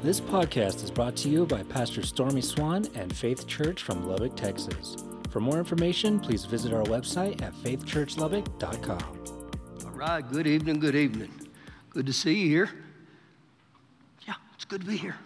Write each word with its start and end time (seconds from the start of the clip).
This 0.00 0.20
podcast 0.20 0.84
is 0.84 0.92
brought 0.92 1.16
to 1.16 1.28
you 1.28 1.44
by 1.44 1.64
Pastor 1.64 2.04
Stormy 2.04 2.40
Swan 2.40 2.86
and 2.94 3.12
Faith 3.14 3.48
Church 3.48 3.82
from 3.82 4.06
Lubbock, 4.06 4.36
Texas. 4.36 4.96
For 5.28 5.40
more 5.40 5.58
information, 5.58 6.20
please 6.20 6.44
visit 6.44 6.72
our 6.72 6.84
website 6.84 7.42
at 7.42 7.52
faithchurchlubbock.com. 7.54 9.24
All 9.84 9.90
right, 9.90 10.20
good 10.30 10.46
evening, 10.46 10.78
good 10.78 10.94
evening. 10.94 11.32
Good 11.90 12.06
to 12.06 12.12
see 12.12 12.42
you 12.42 12.48
here. 12.48 12.70
Yeah, 14.24 14.34
it's 14.54 14.64
good 14.64 14.82
to 14.82 14.86
be 14.86 14.96
here. 14.96 15.16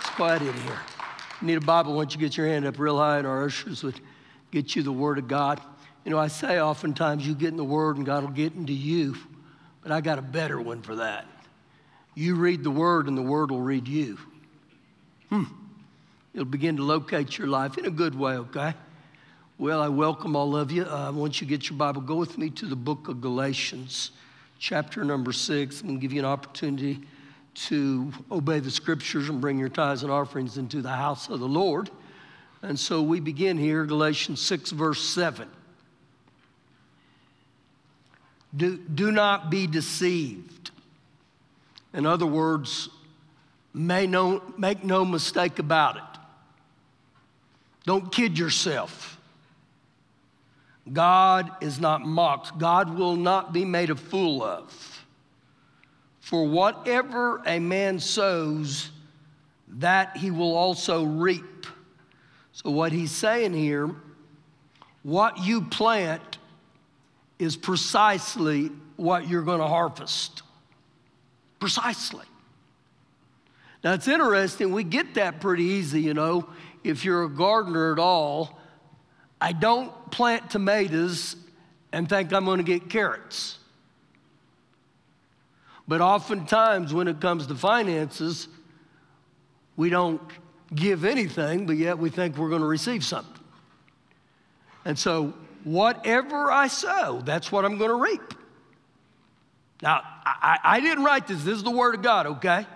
it's 0.00 0.10
quiet 0.10 0.42
in 0.42 0.52
here. 0.52 0.80
You 1.40 1.46
need 1.46 1.58
a 1.58 1.60
Bible, 1.60 1.94
once 1.94 2.12
you 2.12 2.18
get 2.18 2.36
your 2.36 2.48
hand 2.48 2.66
up 2.66 2.80
real 2.80 2.98
high, 2.98 3.18
and 3.18 3.26
our 3.26 3.44
ushers 3.44 3.84
would 3.84 4.00
get 4.50 4.74
you 4.74 4.82
the 4.82 4.90
Word 4.90 5.18
of 5.18 5.28
God. 5.28 5.60
You 6.04 6.10
know, 6.10 6.18
I 6.18 6.26
say 6.26 6.60
oftentimes 6.60 7.24
you 7.24 7.36
get 7.36 7.50
in 7.50 7.56
the 7.56 7.62
Word 7.62 7.98
and 7.98 8.04
God 8.04 8.24
will 8.24 8.32
get 8.32 8.56
into 8.56 8.72
you, 8.72 9.16
but 9.80 9.92
I 9.92 10.00
got 10.00 10.18
a 10.18 10.22
better 10.22 10.60
one 10.60 10.82
for 10.82 10.96
that. 10.96 11.24
You 12.14 12.34
read 12.34 12.64
the 12.64 12.70
Word 12.70 13.06
and 13.06 13.16
the 13.16 13.22
Word 13.22 13.50
will 13.50 13.60
read 13.60 13.86
you. 13.88 14.18
Hmm. 15.28 15.44
It'll 16.34 16.44
begin 16.44 16.76
to 16.76 16.82
locate 16.82 17.38
your 17.38 17.46
life 17.46 17.78
in 17.78 17.86
a 17.86 17.90
good 17.90 18.14
way, 18.14 18.34
okay? 18.34 18.74
Well, 19.58 19.82
I 19.82 19.88
welcome 19.88 20.36
all 20.36 20.56
of 20.56 20.72
you. 20.72 20.84
Uh, 20.84 21.12
once 21.12 21.40
you 21.40 21.46
get 21.46 21.68
your 21.68 21.76
Bible, 21.76 22.00
go 22.00 22.16
with 22.16 22.38
me 22.38 22.50
to 22.50 22.66
the 22.66 22.76
book 22.76 23.08
of 23.08 23.20
Galatians, 23.20 24.12
chapter 24.58 25.04
number 25.04 25.32
six. 25.32 25.80
I'm 25.80 25.88
going 25.88 25.98
to 25.98 26.02
give 26.02 26.12
you 26.12 26.20
an 26.20 26.26
opportunity 26.26 27.00
to 27.54 28.12
obey 28.30 28.60
the 28.60 28.70
scriptures 28.70 29.28
and 29.28 29.40
bring 29.40 29.58
your 29.58 29.68
tithes 29.68 30.02
and 30.02 30.10
offerings 30.10 30.56
into 30.56 30.82
the 30.82 30.90
house 30.90 31.28
of 31.28 31.40
the 31.40 31.48
Lord. 31.48 31.90
And 32.62 32.78
so 32.78 33.02
we 33.02 33.20
begin 33.20 33.58
here, 33.58 33.84
Galatians 33.84 34.40
6, 34.40 34.70
verse 34.70 35.02
7. 35.02 35.48
Do, 38.56 38.78
do 38.78 39.12
not 39.12 39.50
be 39.50 39.66
deceived. 39.66 40.69
In 41.92 42.06
other 42.06 42.26
words, 42.26 42.88
may 43.74 44.06
no, 44.06 44.42
make 44.56 44.84
no 44.84 45.04
mistake 45.04 45.58
about 45.58 45.96
it. 45.96 46.02
Don't 47.84 48.12
kid 48.12 48.38
yourself. 48.38 49.18
God 50.92 51.50
is 51.60 51.80
not 51.80 52.02
mocked. 52.02 52.58
God 52.58 52.96
will 52.96 53.16
not 53.16 53.52
be 53.52 53.64
made 53.64 53.90
a 53.90 53.96
fool 53.96 54.42
of. 54.42 55.04
For 56.20 56.46
whatever 56.46 57.42
a 57.46 57.58
man 57.58 57.98
sows, 57.98 58.90
that 59.68 60.16
he 60.16 60.30
will 60.30 60.56
also 60.56 61.04
reap. 61.04 61.66
So, 62.52 62.70
what 62.70 62.92
he's 62.92 63.12
saying 63.12 63.54
here, 63.54 63.94
what 65.02 65.38
you 65.38 65.62
plant 65.62 66.38
is 67.38 67.56
precisely 67.56 68.70
what 68.96 69.28
you're 69.28 69.42
going 69.42 69.60
to 69.60 69.66
harvest. 69.66 70.42
Precisely. 71.60 72.24
Now, 73.84 73.94
it's 73.94 74.08
interesting, 74.08 74.72
we 74.72 74.84
get 74.84 75.14
that 75.14 75.40
pretty 75.40 75.64
easy, 75.64 76.02
you 76.02 76.14
know, 76.14 76.48
if 76.84 77.04
you're 77.04 77.24
a 77.24 77.30
gardener 77.30 77.92
at 77.92 77.98
all. 77.98 78.58
I 79.40 79.52
don't 79.52 79.92
plant 80.10 80.50
tomatoes 80.50 81.36
and 81.92 82.08
think 82.08 82.32
I'm 82.32 82.44
going 82.44 82.58
to 82.58 82.64
get 82.64 82.90
carrots. 82.90 83.58
But 85.88 86.00
oftentimes, 86.00 86.92
when 86.92 87.08
it 87.08 87.20
comes 87.20 87.46
to 87.46 87.54
finances, 87.54 88.48
we 89.76 89.88
don't 89.88 90.20
give 90.74 91.04
anything, 91.04 91.66
but 91.66 91.76
yet 91.76 91.98
we 91.98 92.10
think 92.10 92.36
we're 92.36 92.50
going 92.50 92.60
to 92.60 92.66
receive 92.66 93.04
something. 93.04 93.42
And 94.84 94.98
so, 94.98 95.34
whatever 95.64 96.50
I 96.50 96.68
sow, 96.68 97.22
that's 97.24 97.50
what 97.50 97.64
I'm 97.64 97.76
going 97.78 97.90
to 97.90 97.96
reap. 97.96 98.34
Now, 99.82 100.02
I, 100.24 100.58
I, 100.62 100.80
didn't 100.80 101.04
write 101.04 101.26
this, 101.26 101.42
this 101.42 101.56
is 101.56 101.62
the 101.62 101.70
Word 101.70 101.94
of 101.94 102.02
God, 102.02 102.26
okay? 102.26 102.66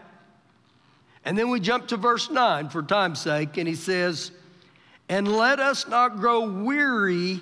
And 1.24 1.36
then 1.36 1.50
we 1.50 1.60
jump 1.60 1.88
to 1.88 1.96
verse 1.96 2.30
9 2.30 2.70
for 2.70 2.82
time's 2.82 3.20
sake, 3.20 3.56
and 3.56 3.68
he 3.68 3.74
says, 3.74 4.30
And 5.08 5.28
let 5.28 5.60
us 5.60 5.86
not 5.86 6.16
grow 6.16 6.48
weary 6.48 7.40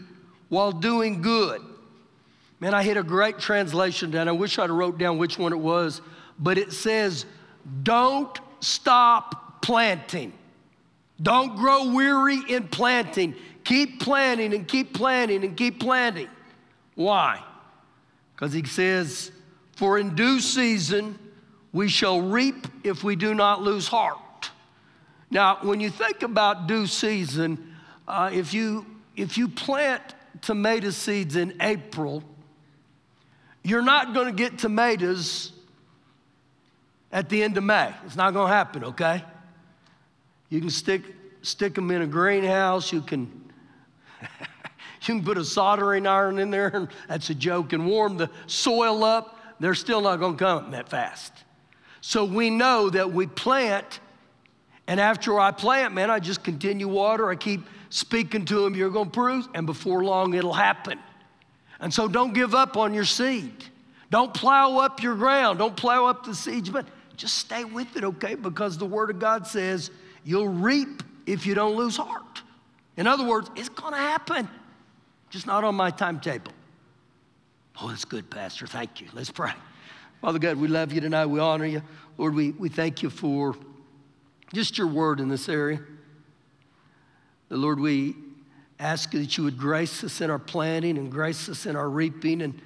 while 0.49 0.73
doing 0.73 1.23
good. 1.23 1.63
Man, 2.61 2.75
I 2.75 2.83
hit 2.83 2.97
a 2.97 3.03
great 3.03 3.41
translation 3.41 4.15
and 4.15 4.29
I 4.29 4.33
wish 4.33 4.57
I'd 4.57 4.71
wrote 4.71 4.97
down 4.97 5.19
which 5.19 5.37
one 5.37 5.53
it 5.53 5.59
was, 5.59 6.01
but 6.39 6.59
it 6.59 6.73
says, 6.73 7.27
Don't 7.83 8.39
stop 8.61 9.63
planting. 9.63 10.33
Don't 11.21 11.57
grow 11.57 11.93
weary 11.93 12.39
in 12.49 12.69
planting. 12.69 13.35
Keep 13.65 14.01
planting 14.01 14.55
and 14.55 14.67
keep 14.67 14.93
planting 14.95 15.45
and 15.45 15.57
keep 15.57 15.81
planting. 15.81 16.29
Why? 16.95 17.43
Because 18.35 18.53
he 18.53 18.65
says, 18.65 19.33
For 19.83 19.99
in 19.99 20.15
due 20.15 20.39
season 20.39 21.19
we 21.73 21.89
shall 21.89 22.21
reap 22.21 22.69
if 22.85 23.03
we 23.03 23.17
do 23.17 23.35
not 23.35 23.63
lose 23.63 23.89
heart. 23.89 24.53
Now, 25.29 25.59
when 25.63 25.81
you 25.81 25.91
think 25.91 26.23
about 26.23 26.69
due 26.69 26.87
season, 26.87 27.75
uh, 28.07 28.31
if, 28.33 28.55
you, 28.55 28.87
if 29.17 29.37
you 29.37 29.49
plant 29.49 30.01
tomato 30.41 30.91
seeds 30.91 31.35
in 31.35 31.57
April, 31.61 32.23
you're 33.65 33.83
not 33.83 34.15
going 34.15 34.27
to 34.27 34.33
get 34.33 34.57
tomatoes 34.57 35.51
at 37.11 37.29
the 37.29 37.43
end 37.43 37.57
of 37.57 37.65
May. 37.65 37.93
It's 38.07 38.15
not 38.15 38.35
going 38.35 38.51
to 38.51 38.55
happen, 38.55 38.85
okay? 38.85 39.25
You 40.49 40.61
can 40.61 40.71
stick, 40.71 41.03
stick 41.43 41.75
them 41.75 41.91
in 41.91 42.03
a 42.03 42.07
greenhouse. 42.07 42.93
You 42.93 43.01
can, 43.01 43.23
you 44.21 44.29
can 45.07 45.25
put 45.25 45.39
a 45.39 45.45
soldering 45.45 46.07
iron 46.07 46.39
in 46.39 46.53
there, 46.53 46.69
and 46.69 46.89
that's 47.09 47.31
a 47.31 47.35
joke, 47.35 47.73
and 47.73 47.85
warm 47.85 48.17
the 48.17 48.31
soil 48.47 49.03
up. 49.03 49.41
They're 49.63 49.77
still 49.77 50.01
not 50.01 50.19
going 50.19 50.37
to 50.37 50.45
come 50.45 50.73
that 50.73 50.89
fast. 50.89 51.33
So 52.01 52.25
we 52.25 52.51
know 52.51 52.91
that 52.91 53.13
we 53.13 53.29
plant, 53.29 54.01
and 54.89 54.99
after 54.99 55.39
I 55.39 55.53
plant, 55.53 55.95
man, 55.95 56.11
I 56.11 56.19
just 56.19 56.43
continue 56.43 56.89
water. 56.89 57.31
I 57.31 57.37
keep 57.37 57.61
speaking 57.89 58.45
to 58.47 58.65
them, 58.65 58.75
you're 58.75 58.91
going 58.91 59.11
to 59.11 59.13
produce, 59.13 59.49
and 59.55 59.65
before 59.65 60.03
long 60.03 60.35
it'll 60.35 60.53
happen. 60.53 60.99
And 61.79 61.95
so 61.95 62.09
don't 62.09 62.35
give 62.35 62.57
up 62.57 62.77
on 62.77 62.93
your 62.93 63.05
seed. 63.05 63.55
Don't 64.11 64.35
plow 64.35 64.79
up 64.79 65.01
your 65.01 65.15
ground. 65.15 65.61
Don't 65.61 65.77
plow 65.77 66.07
up 66.07 66.25
the 66.25 66.35
seeds, 66.35 66.69
but 66.69 66.85
just 67.17 67.39
stay 67.39 67.63
with 67.63 67.97
it, 67.97 68.03
okay? 68.03 68.35
Because 68.35 68.77
the 68.77 68.87
Word 68.87 69.11
of 69.11 69.21
God 69.21 69.47
says 69.47 69.93
you'll 70.25 70.49
reap 70.49 71.05
if 71.25 71.47
you 71.47 71.55
don't 71.55 71.77
lose 71.77 71.97
heart. 71.97 72.43
In 72.97 73.07
other 73.07 73.25
words, 73.25 73.49
it's 73.55 73.69
going 73.69 73.93
to 73.93 74.01
happen, 74.01 74.49
just 75.31 75.47
not 75.47 75.63
on 75.63 75.77
my 75.77 75.91
timetable. 75.91 76.53
Oh, 77.81 77.89
that's 77.89 78.05
good, 78.05 78.31
Pastor. 78.31 78.67
Thank 78.67 79.01
you. 79.01 79.09
Let's 79.13 79.31
pray. 79.31 79.53
Father 80.21 80.39
God, 80.39 80.57
we 80.57 80.69
love 80.69 80.93
you 80.93 81.01
tonight. 81.01 81.27
We 81.27 81.41
honor 81.41 81.67
you. 81.67 81.83
Lord, 82.19 82.35
we, 82.35 82.53
we 82.53 82.69
thank 82.69 83.03
you 83.03 83.11
for 83.11 83.57
just 84.53 84.79
your 84.79 84.87
word 84.87 85.21
in 85.21 85.29
this 85.29 85.49
area. 85.49 85.81
The 87.49 87.57
Lord, 87.57 87.81
we 87.81 88.15
ask 88.79 89.11
that 89.13 89.37
you 89.37 89.45
would 89.45 89.59
grace 89.59 90.05
us 90.05 90.21
in 90.21 90.31
our 90.31 90.39
planting 90.39 90.99
and 90.99 91.11
grace 91.11 91.49
us 91.49 91.67
in 91.67 91.77
our 91.77 91.89
reaping. 91.89 92.43
And 92.43 92.61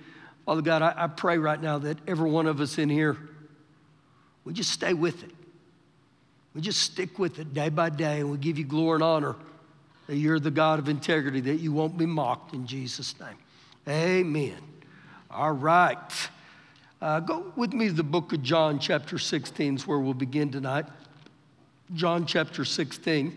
Father 0.45 0.63
God, 0.63 0.83
I, 0.83 0.95
I 0.97 1.07
pray 1.07 1.39
right 1.39 1.61
now 1.61 1.79
that 1.79 1.99
every 2.07 2.31
one 2.31 2.47
of 2.47 2.61
us 2.61 2.79
in 2.79 2.89
here, 2.89 3.17
we 4.45 4.53
just 4.53 4.71
stay 4.71 4.95
with 4.95 5.23
it. 5.23 5.31
We 6.55 6.61
just 6.63 6.81
stick 6.81 7.19
with 7.19 7.39
it 7.39 7.53
day 7.53 7.69
by 7.69 7.91
day, 7.91 8.21
and 8.21 8.31
we 8.31 8.39
give 8.39 8.59
you 8.59 8.65
glory 8.65 8.97
and 8.97 9.03
honor 9.03 9.37
that 10.07 10.17
you're 10.17 10.41
the 10.41 10.51
God 10.51 10.79
of 10.79 10.89
integrity, 10.89 11.41
that 11.41 11.57
you 11.57 11.73
won't 11.73 11.99
be 11.99 12.07
mocked 12.07 12.55
in 12.55 12.67
Jesus' 12.67 13.15
name. 13.21 13.37
Amen. 13.89 14.57
All 15.37 15.53
right. 15.53 16.31
Uh, 17.03 17.21
go 17.21 17.53
with 17.57 17.75
me 17.75 17.89
to 17.89 17.93
the 17.93 18.03
book 18.03 18.33
of 18.33 18.43
John, 18.43 18.79
chapter 18.79 19.19
16, 19.19 19.75
is 19.75 19.87
where 19.87 19.99
we'll 19.99 20.15
begin 20.15 20.51
tonight. 20.51 20.87
John 21.93 22.25
chapter 22.25 22.65
16. 22.65 23.37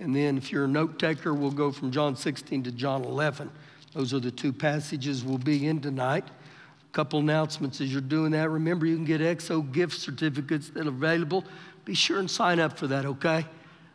And 0.00 0.16
then, 0.16 0.36
if 0.36 0.50
you're 0.50 0.64
a 0.64 0.68
note 0.68 0.98
taker, 0.98 1.34
we'll 1.34 1.52
go 1.52 1.70
from 1.70 1.92
John 1.92 2.16
16 2.16 2.64
to 2.64 2.72
John 2.72 3.04
11. 3.04 3.48
Those 3.94 4.12
are 4.12 4.18
the 4.18 4.32
two 4.32 4.52
passages 4.52 5.24
we'll 5.24 5.38
be 5.38 5.68
in 5.68 5.80
tonight. 5.80 6.24
A 6.26 6.92
couple 6.92 7.20
announcements 7.20 7.80
as 7.80 7.92
you're 7.92 8.00
doing 8.00 8.32
that. 8.32 8.50
Remember, 8.50 8.86
you 8.86 8.96
can 8.96 9.04
get 9.04 9.20
XO 9.20 9.70
gift 9.70 10.00
certificates 10.00 10.70
that 10.70 10.84
are 10.84 10.88
available. 10.88 11.44
Be 11.84 11.94
sure 11.94 12.18
and 12.18 12.28
sign 12.28 12.58
up 12.58 12.76
for 12.76 12.88
that, 12.88 13.06
okay? 13.06 13.46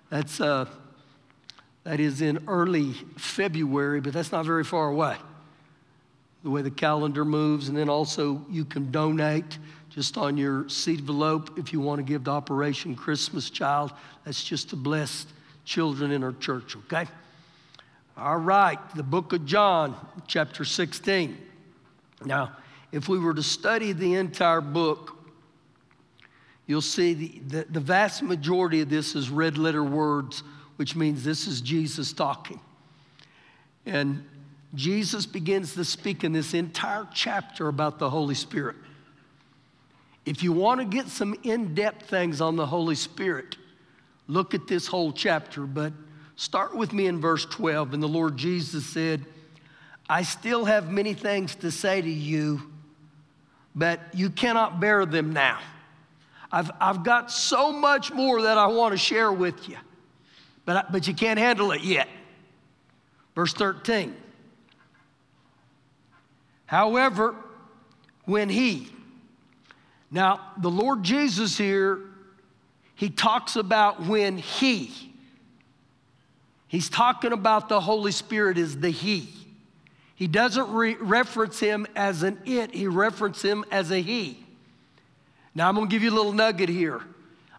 That's, 0.09 0.39
uh, 0.39 0.67
that 1.83 1.99
is 1.99 2.21
in 2.21 2.45
early 2.47 2.93
February, 3.17 3.99
but 3.99 4.13
that's 4.13 4.31
not 4.31 4.45
very 4.45 4.63
far 4.63 4.87
away 4.87 5.17
the 6.45 6.51
way 6.51 6.61
the 6.61 6.69
calendar 6.69 7.25
moves. 7.25 7.69
And 7.69 7.77
then 7.77 7.89
also, 7.89 8.39
you 8.51 8.65
can 8.65 8.91
donate 8.91 9.57
just 9.89 10.15
on 10.15 10.37
your 10.37 10.69
seed 10.69 10.99
envelope 10.99 11.57
if 11.57 11.73
you 11.73 11.79
want 11.79 11.97
to 11.97 12.03
give 12.03 12.25
to 12.25 12.29
Operation 12.29 12.95
Christmas 12.95 13.49
Child. 13.49 13.91
That's 14.25 14.43
just 14.43 14.69
to 14.69 14.75
bless 14.75 15.25
children 15.65 16.11
in 16.11 16.23
our 16.23 16.33
church, 16.33 16.75
okay? 16.75 17.07
All 18.15 18.37
right, 18.37 18.77
the 18.95 19.01
book 19.01 19.33
of 19.33 19.47
John, 19.47 19.95
chapter 20.27 20.63
16. 20.65 21.35
Now, 22.25 22.55
if 22.91 23.09
we 23.09 23.17
were 23.17 23.33
to 23.33 23.43
study 23.43 23.91
the 23.91 24.13
entire 24.13 24.61
book, 24.61 25.17
you'll 26.67 26.81
see 26.81 27.15
the, 27.15 27.41
the, 27.47 27.65
the 27.71 27.79
vast 27.79 28.21
majority 28.21 28.81
of 28.81 28.89
this 28.91 29.15
is 29.15 29.31
red 29.31 29.57
letter 29.57 29.83
words, 29.83 30.43
which 30.75 30.95
means 30.95 31.23
this 31.23 31.47
is 31.47 31.59
Jesus 31.59 32.13
talking. 32.13 32.59
And 33.87 34.23
Jesus 34.75 35.25
begins 35.25 35.73
to 35.75 35.85
speak 35.85 36.23
in 36.23 36.33
this 36.33 36.53
entire 36.53 37.07
chapter 37.13 37.67
about 37.67 37.97
the 37.97 38.09
Holy 38.09 38.35
Spirit. 38.35 38.75
If 40.25 40.43
you 40.43 40.51
want 40.51 40.81
to 40.81 40.85
get 40.85 41.07
some 41.07 41.35
in 41.43 41.73
depth 41.75 42.09
things 42.09 42.41
on 42.41 42.55
the 42.55 42.65
Holy 42.65 42.95
Spirit, 42.95 43.57
look 44.27 44.53
at 44.53 44.67
this 44.67 44.87
whole 44.87 45.11
chapter. 45.11 45.61
But 45.61 45.93
start 46.35 46.75
with 46.75 46.93
me 46.93 47.07
in 47.07 47.21
verse 47.21 47.45
12. 47.45 47.93
And 47.93 48.03
the 48.03 48.07
Lord 48.07 48.35
Jesus 48.35 48.85
said, 48.85 49.23
I 50.09 50.23
still 50.23 50.65
have 50.65 50.91
many 50.91 51.13
things 51.13 51.55
to 51.55 51.71
say 51.71 52.01
to 52.01 52.09
you, 52.09 52.61
but 53.75 53.99
you 54.13 54.29
cannot 54.29 54.79
bear 54.79 55.05
them 55.05 55.31
now. 55.31 55.59
I've, 56.51 56.71
I've 56.79 57.03
got 57.03 57.31
so 57.31 57.71
much 57.71 58.11
more 58.11 58.43
that 58.43 58.57
I 58.57 58.67
want 58.67 58.93
to 58.93 58.97
share 58.97 59.31
with 59.31 59.67
you, 59.67 59.77
but, 60.63 60.75
I, 60.75 60.85
but 60.91 61.07
you 61.07 61.13
can't 61.13 61.39
handle 61.39 61.71
it 61.71 61.81
yet. 61.81 62.07
Verse 63.35 63.53
13. 63.53 64.15
However, 66.65 67.35
when 68.25 68.49
he, 68.49 68.87
now 70.09 70.39
the 70.57 70.69
Lord 70.69 71.03
Jesus 71.03 71.57
here, 71.57 71.99
he 72.95 73.09
talks 73.09 73.55
about 73.55 74.01
when 74.01 74.37
he, 74.37 74.91
he's 76.67 76.89
talking 76.89 77.33
about 77.33 77.69
the 77.69 77.79
Holy 77.79 78.11
Spirit 78.11 78.57
as 78.57 78.77
the 78.77 78.89
he. 78.89 79.29
He 80.15 80.27
doesn't 80.27 80.71
re- 80.71 80.95
reference 80.95 81.59
him 81.59 81.85
as 81.95 82.23
an 82.23 82.39
it, 82.45 82.73
he 82.73 82.87
references 82.87 83.43
him 83.43 83.65
as 83.69 83.91
a 83.91 84.01
he. 84.01 84.43
Now, 85.53 85.69
I'm 85.69 85.75
to 85.75 85.87
give 85.87 86.03
you 86.03 86.09
a 86.09 86.15
little 86.15 86.33
nugget 86.33 86.69
here. 86.69 87.01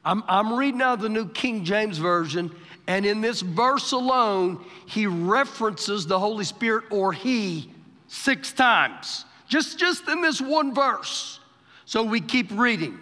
I'm, 0.04 0.22
I'm 0.28 0.54
reading 0.54 0.82
out 0.82 1.00
the 1.00 1.08
New 1.08 1.28
King 1.28 1.64
James 1.64 1.98
Version, 1.98 2.54
and 2.86 3.04
in 3.04 3.20
this 3.20 3.40
verse 3.40 3.92
alone, 3.92 4.64
he 4.86 5.06
references 5.06 6.06
the 6.06 6.18
Holy 6.18 6.44
Spirit 6.44 6.84
or 6.90 7.12
he 7.12 7.70
six 8.16 8.52
times, 8.52 9.24
just, 9.48 9.78
just 9.78 10.08
in 10.08 10.20
this 10.20 10.40
one 10.40 10.74
verse. 10.74 11.40
So 11.84 12.02
we 12.02 12.20
keep 12.20 12.50
reading. 12.50 12.98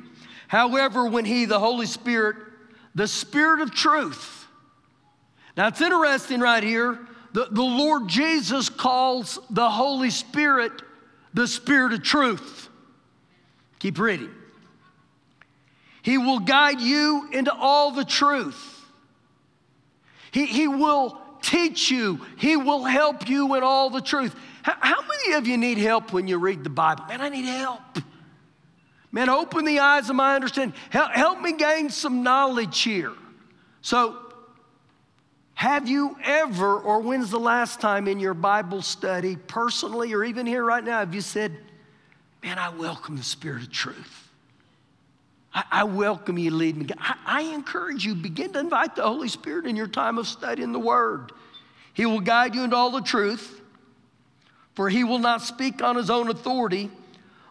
However, 0.48 1.06
when 1.06 1.24
he, 1.24 1.46
the 1.46 1.58
Holy 1.58 1.86
Spirit, 1.86 2.36
the 2.94 3.08
Spirit 3.08 3.60
of 3.60 3.72
truth, 3.72 4.46
now 5.56 5.68
it's 5.68 5.80
interesting 5.80 6.40
right 6.40 6.62
here 6.62 6.98
the, 7.34 7.48
the 7.50 7.62
Lord 7.62 8.06
Jesus 8.06 8.68
calls 8.68 9.40
the 9.50 9.68
Holy 9.68 10.10
Spirit 10.10 10.70
the 11.34 11.48
Spirit 11.48 11.92
of 11.92 12.02
truth. 12.04 12.68
Keep 13.80 13.98
reading. 13.98 14.30
He 16.02 16.16
will 16.16 16.38
guide 16.38 16.80
you 16.80 17.28
into 17.32 17.52
all 17.52 17.90
the 17.90 18.04
truth. 18.04 18.86
He, 20.30 20.46
he 20.46 20.68
will 20.68 21.20
teach 21.42 21.90
you, 21.90 22.20
He 22.36 22.56
will 22.56 22.84
help 22.84 23.28
you 23.28 23.52
in 23.56 23.64
all 23.64 23.90
the 23.90 24.00
truth. 24.00 24.34
How, 24.64 24.76
how 24.80 25.02
many 25.02 25.34
of 25.34 25.46
you 25.46 25.58
need 25.58 25.76
help 25.76 26.14
when 26.14 26.26
you 26.26 26.38
read 26.38 26.64
the 26.64 26.70
Bible? 26.70 27.04
Man, 27.04 27.20
I 27.20 27.28
need 27.28 27.44
help. 27.44 27.82
Man, 29.12 29.28
open 29.28 29.66
the 29.66 29.78
eyes 29.78 30.08
of 30.08 30.16
my 30.16 30.34
understanding. 30.34 30.74
Help, 30.88 31.10
help 31.10 31.40
me 31.42 31.52
gain 31.52 31.90
some 31.90 32.22
knowledge 32.22 32.80
here. 32.80 33.12
So, 33.82 34.16
have 35.52 35.86
you 35.86 36.16
ever, 36.24 36.78
or 36.78 37.00
when's 37.00 37.30
the 37.30 37.38
last 37.38 37.78
time 37.78 38.08
in 38.08 38.18
your 38.18 38.32
Bible 38.32 38.80
study, 38.80 39.36
personally, 39.36 40.14
or 40.14 40.24
even 40.24 40.46
here 40.46 40.64
right 40.64 40.82
now, 40.82 41.00
have 41.00 41.14
you 41.14 41.20
said, 41.20 41.54
Man, 42.42 42.58
I 42.58 42.70
welcome 42.70 43.18
the 43.18 43.22
Spirit 43.22 43.64
of 43.64 43.70
truth? 43.70 44.30
I, 45.52 45.64
I 45.70 45.84
welcome 45.84 46.38
you 46.38 46.50
lead 46.50 46.78
me. 46.78 46.86
I, 46.98 47.16
I 47.26 47.40
encourage 47.54 48.06
you, 48.06 48.14
begin 48.14 48.54
to 48.54 48.60
invite 48.60 48.96
the 48.96 49.02
Holy 49.02 49.28
Spirit 49.28 49.66
in 49.66 49.76
your 49.76 49.88
time 49.88 50.16
of 50.16 50.26
studying 50.26 50.72
the 50.72 50.78
Word. 50.78 51.32
He 51.92 52.06
will 52.06 52.20
guide 52.20 52.54
you 52.54 52.64
into 52.64 52.76
all 52.76 52.90
the 52.90 53.02
truth, 53.02 53.60
for 54.74 54.88
He 54.88 55.04
will 55.04 55.18
not 55.18 55.42
speak 55.42 55.82
on 55.82 55.96
His 55.96 56.10
own 56.10 56.28
authority, 56.28 56.90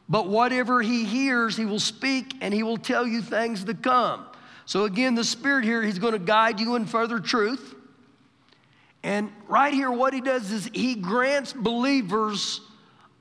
but 0.07 0.27
whatever 0.27 0.81
He 0.81 1.05
hears, 1.05 1.57
He 1.57 1.65
will 1.65 1.79
speak 1.79 2.35
and 2.41 2.53
He 2.53 2.63
will 2.63 2.77
tell 2.77 3.07
you 3.07 3.21
things 3.21 3.63
to 3.65 3.73
come. 3.73 4.25
So, 4.65 4.85
again, 4.85 5.15
the 5.15 5.23
Spirit 5.23 5.65
here, 5.65 5.81
He's 5.81 5.99
going 5.99 6.13
to 6.13 6.19
guide 6.19 6.59
you 6.59 6.75
in 6.75 6.85
further 6.85 7.19
truth. 7.19 7.75
And 9.03 9.31
right 9.49 9.73
here, 9.73 9.91
what 9.91 10.13
he 10.13 10.21
does 10.21 10.49
is 10.49 10.69
he 10.73 10.95
grants 10.95 11.51
believers 11.51 12.61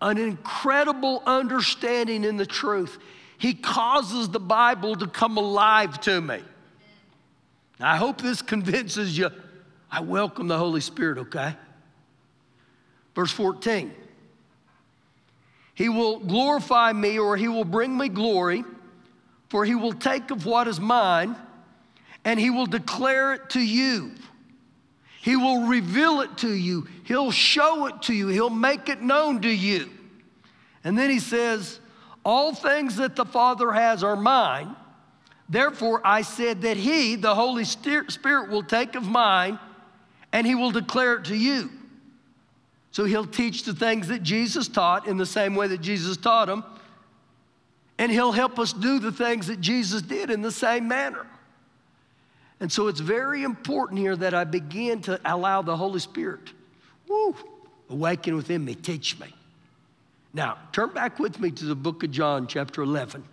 an 0.00 0.16
incredible 0.16 1.22
understanding 1.26 2.24
in 2.24 2.36
the 2.36 2.46
truth. 2.46 2.98
He 3.36 3.54
causes 3.54 4.28
the 4.28 4.40
Bible 4.40 4.94
to 4.96 5.08
come 5.08 5.36
alive 5.36 6.00
to 6.02 6.20
me. 6.20 6.40
Now, 7.80 7.92
I 7.92 7.96
hope 7.96 8.20
this 8.20 8.42
convinces 8.42 9.18
you. 9.18 9.30
I 9.90 10.00
welcome 10.00 10.46
the 10.46 10.56
Holy 10.56 10.80
Spirit, 10.80 11.18
okay? 11.18 11.56
Verse 13.14 13.32
14 13.32 13.92
He 15.74 15.88
will 15.88 16.18
glorify 16.18 16.92
me, 16.92 17.18
or 17.18 17.36
he 17.36 17.48
will 17.48 17.64
bring 17.64 17.96
me 17.96 18.08
glory, 18.08 18.64
for 19.48 19.64
he 19.64 19.74
will 19.74 19.92
take 19.92 20.30
of 20.30 20.46
what 20.46 20.68
is 20.68 20.80
mine 20.80 21.36
and 22.24 22.38
he 22.38 22.50
will 22.50 22.66
declare 22.66 23.34
it 23.34 23.50
to 23.50 23.60
you. 23.60 24.12
He 25.20 25.36
will 25.36 25.66
reveal 25.66 26.20
it 26.20 26.38
to 26.38 26.52
you, 26.52 26.88
He'll 27.04 27.30
show 27.30 27.86
it 27.86 28.02
to 28.02 28.14
you, 28.14 28.28
He'll 28.28 28.50
make 28.50 28.88
it 28.88 29.00
known 29.00 29.40
to 29.42 29.48
you. 29.48 29.88
And 30.82 30.98
then 30.98 31.10
He 31.10 31.20
says, 31.20 31.78
All 32.24 32.54
things 32.54 32.96
that 32.96 33.14
the 33.14 33.24
Father 33.24 33.70
has 33.72 34.02
are 34.02 34.16
mine. 34.16 34.74
Therefore, 35.48 36.00
I 36.04 36.22
said 36.22 36.62
that 36.62 36.76
He, 36.76 37.14
the 37.14 37.34
Holy 37.34 37.64
Spirit, 37.64 38.48
will 38.50 38.64
take 38.64 38.96
of 38.96 39.06
mine 39.06 39.60
and 40.32 40.44
He 40.44 40.56
will 40.56 40.72
declare 40.72 41.14
it 41.14 41.26
to 41.26 41.36
you. 41.36 41.70
So 42.92 43.04
He'll 43.04 43.26
teach 43.26 43.64
the 43.64 43.74
things 43.74 44.08
that 44.08 44.22
Jesus 44.22 44.68
taught 44.68 45.08
in 45.08 45.16
the 45.16 45.26
same 45.26 45.54
way 45.54 45.66
that 45.66 45.80
Jesus 45.80 46.16
taught 46.16 46.46
them. 46.46 46.62
And 47.98 48.12
He'll 48.12 48.32
help 48.32 48.58
us 48.58 48.72
do 48.72 48.98
the 48.98 49.12
things 49.12 49.48
that 49.48 49.60
Jesus 49.60 50.02
did 50.02 50.30
in 50.30 50.42
the 50.42 50.52
same 50.52 50.86
manner. 50.88 51.26
And 52.60 52.70
so 52.70 52.86
it's 52.86 53.00
very 53.00 53.42
important 53.42 53.98
here 53.98 54.14
that 54.14 54.34
I 54.34 54.44
begin 54.44 55.00
to 55.02 55.20
allow 55.24 55.62
the 55.62 55.76
Holy 55.76 55.98
Spirit, 55.98 56.52
woo, 57.08 57.34
awaken 57.90 58.36
within 58.36 58.64
me, 58.64 58.74
teach 58.74 59.18
me. 59.18 59.34
Now, 60.32 60.58
turn 60.70 60.90
back 60.90 61.18
with 61.18 61.40
me 61.40 61.50
to 61.50 61.64
the 61.64 61.74
book 61.74 62.04
of 62.04 62.10
John, 62.10 62.46
chapter 62.46 62.82
11. 62.82 63.24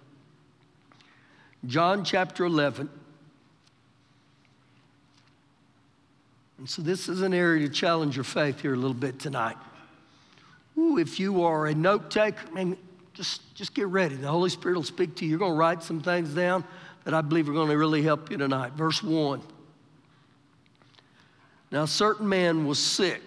John, 1.65 2.03
chapter 2.03 2.45
11. 2.45 2.89
And 6.59 6.69
so, 6.69 6.81
this 6.81 7.07
is 7.07 7.21
an 7.21 7.33
area 7.33 7.65
to 7.65 7.73
challenge 7.73 8.17
your 8.17 8.25
faith 8.25 8.59
here 8.59 8.73
a 8.73 8.77
little 8.77 8.93
bit 8.93 9.17
tonight. 9.17 9.55
Ooh, 10.77 10.97
if 10.97 11.17
you 11.17 11.43
are 11.43 11.67
a 11.67 11.73
note 11.73 12.11
taker, 12.11 12.51
man, 12.51 12.75
just, 13.13 13.55
just 13.55 13.73
get 13.73 13.87
ready. 13.87 14.15
The 14.15 14.27
Holy 14.27 14.49
Spirit 14.49 14.75
will 14.75 14.83
speak 14.83 15.15
to 15.15 15.25
you. 15.25 15.31
You're 15.31 15.39
going 15.39 15.53
to 15.53 15.57
write 15.57 15.83
some 15.83 16.01
things 16.01 16.33
down 16.33 16.65
that 17.05 17.13
I 17.13 17.21
believe 17.21 17.47
are 17.47 17.53
going 17.53 17.69
to 17.69 17.77
really 17.77 18.01
help 18.01 18.29
you 18.29 18.35
tonight. 18.35 18.73
Verse 18.73 19.01
1. 19.01 19.41
Now, 21.71 21.83
a 21.83 21.87
certain 21.87 22.27
man 22.27 22.67
was 22.67 22.77
sick, 22.77 23.21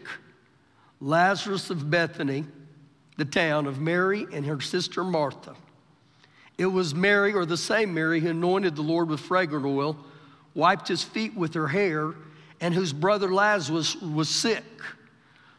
Lazarus 1.01 1.71
of 1.71 1.91
Bethany, 1.91 2.45
the 3.17 3.25
town 3.25 3.67
of 3.67 3.81
Mary 3.81 4.27
and 4.31 4.45
her 4.45 4.61
sister 4.61 5.03
Martha. 5.05 5.55
It 6.59 6.67
was 6.67 6.95
Mary, 6.95 7.33
or 7.33 7.47
the 7.47 7.57
same 7.57 7.95
Mary, 7.95 8.21
who 8.21 8.29
anointed 8.29 8.77
the 8.77 8.83
Lord 8.83 9.09
with 9.09 9.21
fragrant 9.21 9.65
oil, 9.65 9.97
wiped 10.55 10.89
his 10.89 11.03
feet 11.03 11.35
with 11.35 11.55
her 11.55 11.69
hair, 11.69 12.13
and 12.63 12.73
whose 12.73 12.93
brother 12.93 13.35
Lazarus 13.35 13.97
was 13.97 14.29
sick. 14.31 14.65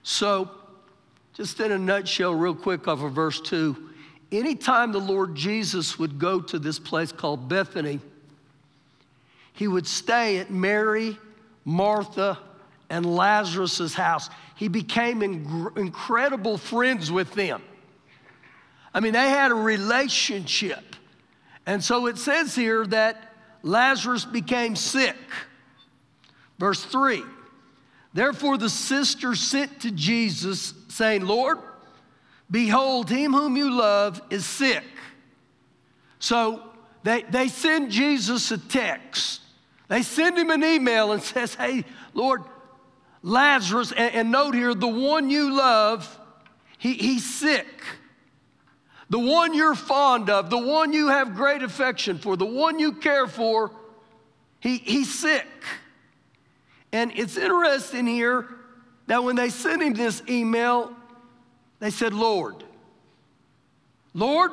So, 0.02 0.50
just 1.34 1.60
in 1.60 1.72
a 1.72 1.78
nutshell, 1.78 2.34
real 2.34 2.56
quick 2.56 2.88
off 2.88 3.04
of 3.04 3.12
verse 3.12 3.42
2, 3.42 3.90
anytime 4.32 4.94
the 4.94 5.00
Lord 5.00 5.36
Jesus 5.36 6.00
would 6.00 6.18
go 6.18 6.40
to 6.40 6.58
this 6.58 6.80
place 6.80 7.12
called 7.12 7.50
Bethany, 7.50 8.00
he 9.52 9.68
would 9.68 9.86
stay 9.86 10.38
at 10.38 10.50
Mary, 10.50 11.18
Martha, 11.66 12.40
and 12.90 13.06
Lazarus' 13.06 13.94
house. 13.94 14.30
He 14.56 14.70
became 14.70 15.22
incredible 15.22 16.58
friends 16.58 17.12
with 17.12 17.34
them. 17.34 17.62
I 18.94 19.02
mean, 19.02 19.14
they 19.14 19.30
had 19.30 19.52
a 19.52 19.56
relationship. 19.56 20.96
And 21.66 21.84
so 21.84 22.08
it 22.08 22.18
says 22.18 22.56
here 22.56 22.86
that 22.88 23.34
Lazarus 23.62 24.24
became 24.24 24.76
sick. 24.76 25.16
Verse 26.60 26.84
3 26.84 27.24
Therefore 28.14 28.58
the 28.58 28.70
sister 28.70 29.36
sent 29.36 29.82
to 29.82 29.92
Jesus, 29.92 30.74
saying, 30.90 31.26
Lord, 31.26 31.58
behold, 32.50 33.10
him 33.10 33.34
whom 33.34 33.58
you 33.58 33.72
love 33.72 34.22
is 34.30 34.46
sick. 34.46 34.84
So 36.20 36.62
they, 37.02 37.24
they 37.24 37.48
send 37.48 37.92
Jesus 37.92 38.52
a 38.52 38.58
text. 38.58 39.42
They 39.88 40.04
send 40.04 40.38
him 40.38 40.52
an 40.52 40.64
email 40.64 41.12
and 41.12 41.22
says, 41.24 41.56
hey, 41.56 41.86
Lord, 42.14 42.44
Lazarus, 43.24 43.92
and, 43.92 44.14
and 44.14 44.32
note 44.32 44.54
here, 44.54 44.74
the 44.74 44.88
one 44.88 45.30
you 45.30 45.56
love, 45.56 46.20
he, 46.78 46.94
he's 46.94 47.26
sick. 47.26 47.68
The 49.10 49.20
one 49.20 49.54
you're 49.54 49.76
fond 49.76 50.30
of, 50.30 50.50
the 50.50 50.58
one 50.58 50.94
you 50.94 51.10
have 51.10 51.36
great 51.36 51.62
affection 51.62 52.18
for, 52.18 52.36
the 52.36 52.46
one 52.46 52.80
you 52.80 52.94
care 52.94 53.28
for, 53.28 53.72
he, 54.60 54.78
he's 54.78 55.14
sick. 55.14 55.48
And 56.94 57.12
it's 57.16 57.36
interesting 57.36 58.08
here 58.08 58.48
that 59.08 59.22
when 59.22 59.36
they 59.36 59.50
sent 59.50 59.82
him 59.82 59.94
this 59.94 60.22
email, 60.30 60.96
they 61.80 61.90
said, 61.90 62.14
Lord, 62.14 62.64
Lord, 64.14 64.52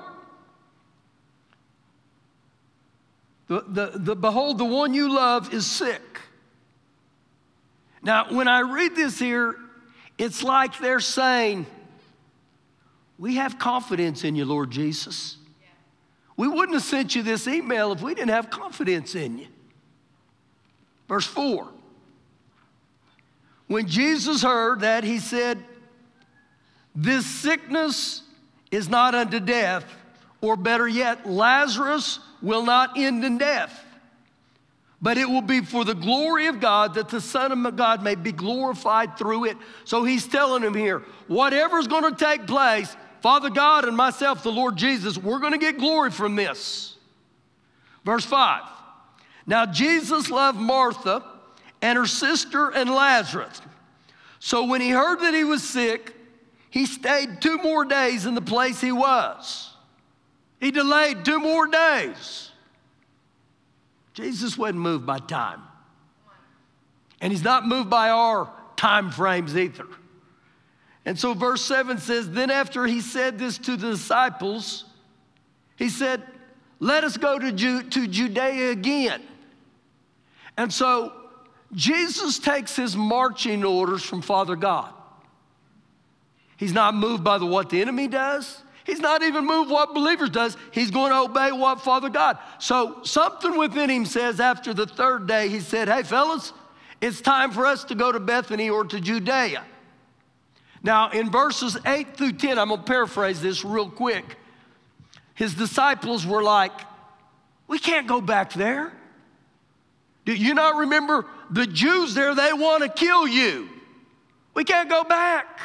The, 3.50 3.64
the, 3.66 3.90
the, 3.98 4.14
behold, 4.14 4.58
the 4.58 4.64
one 4.64 4.94
you 4.94 5.12
love 5.12 5.52
is 5.52 5.66
sick. 5.66 6.20
Now, 8.00 8.32
when 8.32 8.46
I 8.46 8.60
read 8.60 8.94
this 8.94 9.18
here, 9.18 9.56
it's 10.18 10.44
like 10.44 10.78
they're 10.78 11.00
saying, 11.00 11.66
We 13.18 13.34
have 13.36 13.58
confidence 13.58 14.22
in 14.22 14.36
you, 14.36 14.44
Lord 14.44 14.70
Jesus. 14.70 15.36
We 16.36 16.46
wouldn't 16.46 16.74
have 16.74 16.84
sent 16.84 17.16
you 17.16 17.24
this 17.24 17.48
email 17.48 17.90
if 17.90 18.00
we 18.00 18.14
didn't 18.14 18.30
have 18.30 18.50
confidence 18.50 19.16
in 19.16 19.38
you. 19.38 19.48
Verse 21.08 21.26
4 21.26 21.66
When 23.70 23.86
Jesus 23.86 24.42
heard 24.42 24.80
that, 24.80 25.04
he 25.04 25.20
said, 25.20 25.62
This 26.92 27.24
sickness 27.24 28.22
is 28.72 28.88
not 28.88 29.14
unto 29.14 29.38
death, 29.38 29.84
or 30.40 30.56
better 30.56 30.88
yet, 30.88 31.24
Lazarus 31.28 32.18
will 32.42 32.64
not 32.64 32.98
end 32.98 33.24
in 33.24 33.38
death 33.38 33.84
but 35.02 35.16
it 35.16 35.28
will 35.28 35.40
be 35.40 35.60
for 35.60 35.84
the 35.84 35.94
glory 35.94 36.46
of 36.46 36.60
God 36.60 36.94
that 36.94 37.08
the 37.08 37.20
Son 37.20 37.66
of 37.66 37.76
God 37.76 38.02
may 38.02 38.14
be 38.14 38.32
glorified 38.32 39.16
through 39.16 39.46
it. 39.46 39.56
So 39.84 40.04
he's 40.04 40.26
telling 40.26 40.62
him 40.62 40.74
here, 40.74 41.02
whatever's 41.26 41.86
going 41.86 42.14
to 42.14 42.24
take 42.24 42.46
place, 42.46 42.94
Father 43.22 43.48
God 43.50 43.86
and 43.86 43.96
myself, 43.96 44.42
the 44.42 44.52
Lord 44.52 44.76
Jesus, 44.76 45.16
we're 45.16 45.38
going 45.38 45.52
to 45.52 45.58
get 45.58 45.78
glory 45.78 46.10
from 46.10 46.36
this. 46.36 46.96
Verse 48.04 48.24
5 48.24 48.62
Now 49.46 49.64
Jesus 49.64 50.30
loved 50.30 50.58
Martha 50.58 51.24
and 51.82 51.96
her 51.98 52.06
sister 52.06 52.70
and 52.70 52.90
Lazarus. 52.90 53.60
So 54.38 54.64
when 54.64 54.80
he 54.80 54.90
heard 54.90 55.20
that 55.20 55.34
he 55.34 55.44
was 55.44 55.62
sick, 55.62 56.14
he 56.70 56.86
stayed 56.86 57.40
two 57.40 57.58
more 57.58 57.84
days 57.84 58.26
in 58.26 58.34
the 58.34 58.40
place 58.40 58.80
he 58.80 58.92
was. 58.92 59.74
He 60.60 60.70
delayed 60.70 61.24
two 61.24 61.40
more 61.40 61.66
days. 61.66 62.50
Jesus 64.12 64.56
wasn't 64.56 64.80
moved 64.80 65.06
by 65.06 65.18
time. 65.18 65.62
And 67.20 67.32
he's 67.32 67.44
not 67.44 67.66
moved 67.66 67.90
by 67.90 68.10
our 68.10 68.50
time 68.76 69.10
frames 69.10 69.56
either. 69.56 69.86
And 71.04 71.18
so 71.18 71.34
verse 71.34 71.62
7 71.62 71.98
says, 71.98 72.30
Then 72.30 72.50
after 72.50 72.86
he 72.86 73.00
said 73.00 73.38
this 73.38 73.58
to 73.58 73.76
the 73.76 73.90
disciples, 73.90 74.84
he 75.76 75.88
said, 75.88 76.22
Let 76.78 77.04
us 77.04 77.16
go 77.16 77.38
to, 77.38 77.52
Ju- 77.52 77.82
to 77.82 78.06
Judea 78.06 78.70
again. 78.70 79.22
And 80.56 80.72
so 80.72 81.19
Jesus 81.72 82.38
takes 82.38 82.74
his 82.74 82.96
marching 82.96 83.64
orders 83.64 84.02
from 84.02 84.22
Father 84.22 84.56
God. 84.56 84.92
He's 86.56 86.72
not 86.72 86.94
moved 86.94 87.24
by 87.24 87.38
the, 87.38 87.46
what 87.46 87.70
the 87.70 87.80
enemy 87.80 88.08
does. 88.08 88.62
He's 88.84 89.00
not 89.00 89.22
even 89.22 89.46
moved 89.46 89.70
what 89.70 89.94
believers 89.94 90.30
does. 90.30 90.56
He's 90.72 90.90
going 90.90 91.12
to 91.12 91.18
obey 91.20 91.52
what 91.52 91.80
Father 91.80 92.08
God. 92.08 92.38
So 92.58 93.02
something 93.04 93.56
within 93.56 93.88
him 93.88 94.04
says 94.04 94.40
after 94.40 94.74
the 94.74 94.86
third 94.86 95.26
day, 95.26 95.48
he 95.48 95.60
said, 95.60 95.88
Hey, 95.88 96.02
fellas, 96.02 96.52
it's 97.00 97.20
time 97.20 97.52
for 97.52 97.66
us 97.66 97.84
to 97.84 97.94
go 97.94 98.10
to 98.10 98.20
Bethany 98.20 98.68
or 98.68 98.84
to 98.84 99.00
Judea. 99.00 99.64
Now, 100.82 101.10
in 101.10 101.30
verses 101.30 101.76
8 101.86 102.16
through 102.16 102.32
10, 102.32 102.58
I'm 102.58 102.68
going 102.68 102.80
to 102.80 102.86
paraphrase 102.86 103.40
this 103.40 103.64
real 103.64 103.88
quick. 103.88 104.36
His 105.34 105.54
disciples 105.54 106.26
were 106.26 106.42
like, 106.42 106.72
We 107.68 107.78
can't 107.78 108.06
go 108.06 108.20
back 108.20 108.52
there. 108.52 108.92
You 110.34 110.54
not 110.54 110.76
remember 110.76 111.26
the 111.50 111.66
Jews 111.66 112.14
there? 112.14 112.34
They 112.34 112.52
want 112.52 112.82
to 112.82 112.88
kill 112.88 113.26
you. 113.26 113.68
We 114.54 114.64
can't 114.64 114.88
go 114.88 115.04
back. 115.04 115.60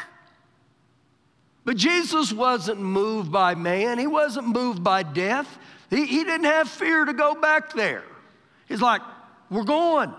But 1.65 1.77
Jesus 1.77 2.31
wasn't 2.31 2.79
moved 2.79 3.31
by 3.31 3.55
man, 3.55 3.97
he 3.97 4.07
wasn't 4.07 4.47
moved 4.47 4.83
by 4.83 5.03
death. 5.03 5.57
He, 5.89 6.05
he 6.05 6.23
didn't 6.23 6.45
have 6.45 6.69
fear 6.69 7.05
to 7.05 7.13
go 7.13 7.35
back 7.35 7.73
there. 7.73 8.03
He's 8.67 8.81
like, 8.81 9.01
We're 9.49 9.63
going. 9.63 10.13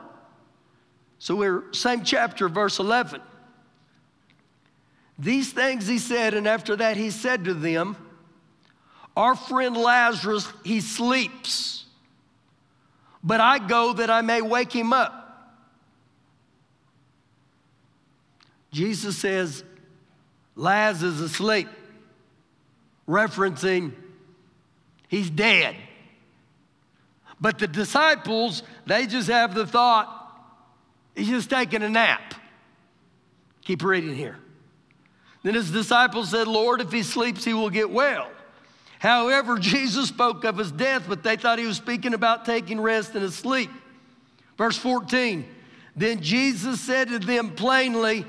So 1.19 1.35
we're 1.35 1.73
same 1.73 2.05
chapter, 2.05 2.49
verse 2.49 2.79
11. 2.79 3.23
These 5.19 5.53
things 5.53 5.87
he 5.87 5.99
said, 5.99 6.35
and 6.35 6.47
after 6.47 6.77
that 6.77 6.97
he 6.97 7.11
said 7.11 7.45
to 7.47 7.55
them, 7.55 7.97
Our 9.17 9.35
friend 9.35 9.77
Lazarus, 9.77 10.53
he 10.63 10.81
sleeps, 10.81 11.86
but 13.27 13.41
I 13.41 13.59
go 13.59 13.93
that 13.95 14.09
I 14.09 14.23
may 14.23 14.41
wake 14.41 14.73
him 14.73 14.93
up. 14.93 15.25
Jesus 18.71 19.19
says, 19.19 19.65
Laz 20.55 21.03
is 21.03 21.21
asleep, 21.21 21.69
referencing 23.09 23.93
he's 25.09 25.29
dead. 25.29 25.75
But 27.41 27.59
the 27.59 27.67
disciples, 27.67 28.63
they 28.87 29.07
just 29.07 29.29
have 29.29 29.55
the 29.55 29.67
thought, 29.67 30.07
he's 31.17 31.29
just 31.29 31.51
taking 31.51 31.83
a 31.83 31.89
nap. 31.89 32.35
Keep 33.63 33.83
reading 33.83 34.15
here. 34.15 34.37
Then 35.43 35.55
his 35.55 35.73
disciples 35.73 36.31
said, 36.31 36.47
Lord, 36.47 36.81
if 36.81 36.93
he 36.93 37.03
sleeps, 37.03 37.45
he 37.45 37.55
will 37.55 37.71
get 37.71 37.91
well. 37.91 38.31
However, 39.07 39.57
Jesus 39.57 40.09
spoke 40.09 40.43
of 40.43 40.59
his 40.59 40.73
death, 40.73 41.05
but 41.09 41.23
they 41.23 41.37
thought 41.37 41.61
he 41.61 41.65
was 41.65 41.77
speaking 41.77 42.13
about 42.13 42.45
taking 42.45 42.81
rest 42.81 43.15
and 43.15 43.23
his 43.23 43.37
sleep. 43.37 43.71
Verse 44.59 44.77
14 44.77 45.47
Then 45.95 46.21
Jesus 46.21 46.81
said 46.81 47.11
to 47.11 47.21
them 47.21 47.55
plainly, 47.55 48.27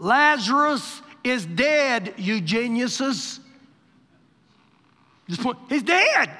Lazarus 0.00 1.00
is 1.22 1.46
dead, 1.46 2.14
you 2.16 2.40
geniuses. 2.40 3.38
He's 5.68 5.84
dead. 5.84 6.30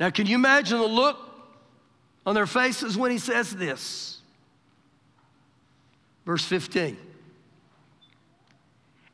Now, 0.00 0.08
can 0.08 0.26
you 0.26 0.36
imagine 0.36 0.78
the 0.78 0.86
look 0.86 1.18
on 2.24 2.34
their 2.34 2.46
faces 2.46 2.96
when 2.96 3.10
he 3.10 3.18
says 3.18 3.54
this? 3.54 4.16
Verse 6.24 6.46
15. 6.46 6.96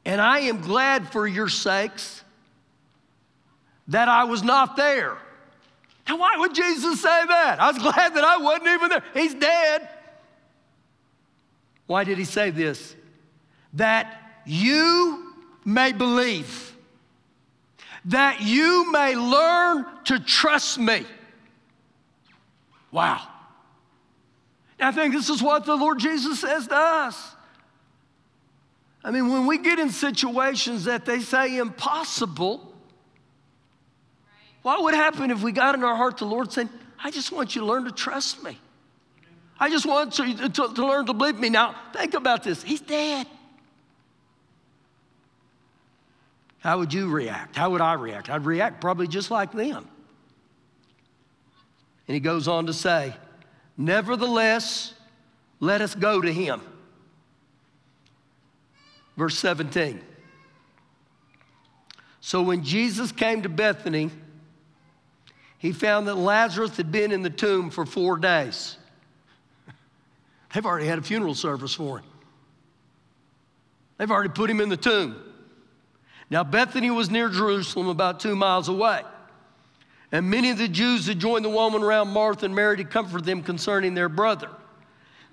And 0.05 0.21
I 0.21 0.41
am 0.41 0.61
glad 0.61 1.11
for 1.11 1.27
your 1.27 1.49
sakes 1.49 2.23
that 3.89 4.09
I 4.09 4.25
was 4.25 4.43
not 4.43 4.77
there. 4.77 5.17
Now, 6.09 6.19
why 6.19 6.37
would 6.37 6.55
Jesus 6.55 7.01
say 7.01 7.27
that? 7.27 7.61
I 7.61 7.71
was 7.71 7.79
glad 7.79 8.15
that 8.15 8.25
I 8.25 8.37
wasn't 8.37 8.69
even 8.69 8.89
there. 8.91 9.03
He's 9.15 9.35
dead. 9.35 9.89
Why 11.87 12.05
did 12.05 12.19
he 12.19 12.25
say 12.25 12.51
this? 12.51 12.95
That 13.75 14.21
you 14.45 15.33
may 15.65 15.93
believe, 15.93 16.77
that 18.07 18.43
you 18.43 18.93
may 18.93 19.17
learn 19.17 19.87
to 20.05 20.21
trust 20.21 20.79
me. 20.79 21.07
Wow. 22.91 23.27
I 24.79 24.93
think 24.93 25.15
this 25.15 25.31
is 25.31 25.43
what 25.43 25.65
the 25.65 25.77
Lord 25.77 25.99
Jesus 25.99 26.41
says 26.41 26.67
to 26.67 26.77
us. 26.77 27.34
I 29.05 29.11
mean, 29.11 29.29
when 29.29 29.47
we 29.47 29.59
get 29.59 29.79
in 29.79 29.91
situations 29.91 30.85
that 30.85 31.05
they 31.05 31.21
say 31.21 31.59
impossible, 31.59 32.75
what 34.63 34.83
would 34.83 34.95
happen 34.95 35.31
if 35.31 35.43
we 35.43 35.53
got 35.53 35.75
in 35.75 35.85
our 35.85 35.95
heart 35.95 36.17
the 36.17 36.25
Lord 36.25 36.51
saying, 36.51 36.71
I 37.03 37.11
just 37.11 37.31
want 37.31 37.55
you 37.55 37.61
to 37.61 37.67
learn 37.67 37.85
to 37.85 37.93
trust 37.93 38.43
me? 38.43 38.59
I 39.61 39.69
just 39.69 39.85
want 39.85 40.19
you 40.19 40.35
to, 40.35 40.49
to, 40.49 40.75
to 40.75 40.87
learn 40.87 41.05
to 41.07 41.13
believe 41.13 41.39
me. 41.39 41.51
Now, 41.51 41.75
think 41.93 42.15
about 42.15 42.43
this. 42.43 42.63
He's 42.63 42.81
dead. 42.81 43.27
How 46.61 46.79
would 46.79 46.95
you 46.95 47.11
react? 47.11 47.57
How 47.57 47.69
would 47.71 47.83
I 47.83 47.93
react? 47.93 48.31
I'd 48.31 48.47
react 48.47 48.81
probably 48.81 49.07
just 49.07 49.31
like 49.31 49.53
them. 49.53 49.87
And 52.09 52.15
he 52.15 52.21
goes 52.21 52.49
on 52.49 52.67
to 52.67 52.73
say, 52.73 53.15
Nevertheless, 53.77 54.95
let 55.61 55.83
us 55.83 55.95
go 55.95 56.23
to 56.23 56.33
him. 56.33 56.63
Verse 59.17 59.39
17. 59.39 60.01
So 62.21 62.43
when 62.43 62.65
Jesus 62.65 63.13
came 63.13 63.43
to 63.43 63.49
Bethany, 63.49 64.11
he 65.59 65.73
found 65.73 66.09
that 66.09 66.17
Lazarus 66.17 66.77
had 66.77 66.91
been 66.91 67.13
in 67.13 67.23
the 67.23 67.31
tomb 67.31 67.71
for 67.71 67.87
four 67.87 68.17
days. 68.17 68.77
They've 70.53 70.65
already 70.65 70.87
had 70.87 70.99
a 70.99 71.03
funeral 71.03 71.35
service 71.35 71.75
for 71.75 71.99
him. 71.99 72.07
They've 73.99 74.11
already 74.11 74.31
put 74.31 74.51
him 74.51 74.61
in 74.61 74.69
the 74.69 74.77
tomb. 74.77 75.17
Now, 76.31 76.45
Bethany 76.45 76.91
was 76.91 77.11
near 77.11 77.29
Jerusalem, 77.29 77.89
about 77.89 78.21
two 78.21 78.35
miles 78.35 78.69
away. 78.69 79.03
And 80.11 80.31
many 80.31 80.51
of 80.51 80.59
the 80.59 80.69
Jews 80.69 81.07
had 81.07 81.19
joined 81.19 81.45
the 81.45 81.51
woman 81.51 81.83
around 81.83 82.09
Martha 82.09 82.47
and 82.47 82.55
Mary 82.55 82.77
to 82.79 82.85
comfort 82.85 83.25
them 83.25 83.43
concerning 83.43 83.95
their 83.95 84.09
brother. 84.09 84.49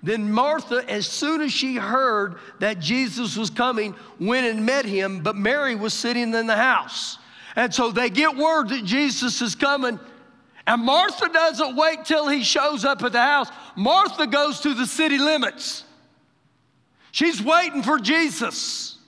Then 0.02 0.32
Martha, 0.32 0.84
as 0.90 1.06
soon 1.06 1.40
as 1.40 1.52
she 1.52 1.76
heard 1.76 2.36
that 2.58 2.80
Jesus 2.80 3.36
was 3.36 3.50
coming, 3.50 3.94
went 4.18 4.46
and 4.46 4.66
met 4.66 4.84
him, 4.84 5.20
but 5.20 5.36
Mary 5.36 5.76
was 5.76 5.94
sitting 5.94 6.34
in 6.34 6.46
the 6.46 6.56
house. 6.56 7.18
And 7.54 7.72
so 7.72 7.92
they 7.92 8.10
get 8.10 8.36
word 8.36 8.70
that 8.70 8.84
Jesus 8.84 9.40
is 9.40 9.54
coming, 9.54 10.00
and 10.66 10.82
Martha 10.82 11.28
doesn't 11.28 11.76
wait 11.76 12.04
till 12.04 12.28
he 12.28 12.42
shows 12.42 12.84
up 12.84 13.02
at 13.02 13.12
the 13.12 13.20
house. 13.20 13.48
Martha 13.76 14.26
goes 14.26 14.60
to 14.60 14.74
the 14.74 14.86
city 14.86 15.18
limits. 15.18 15.84
She's 17.12 17.42
waiting 17.42 17.82
for 17.82 17.98
Jesus. 17.98 18.98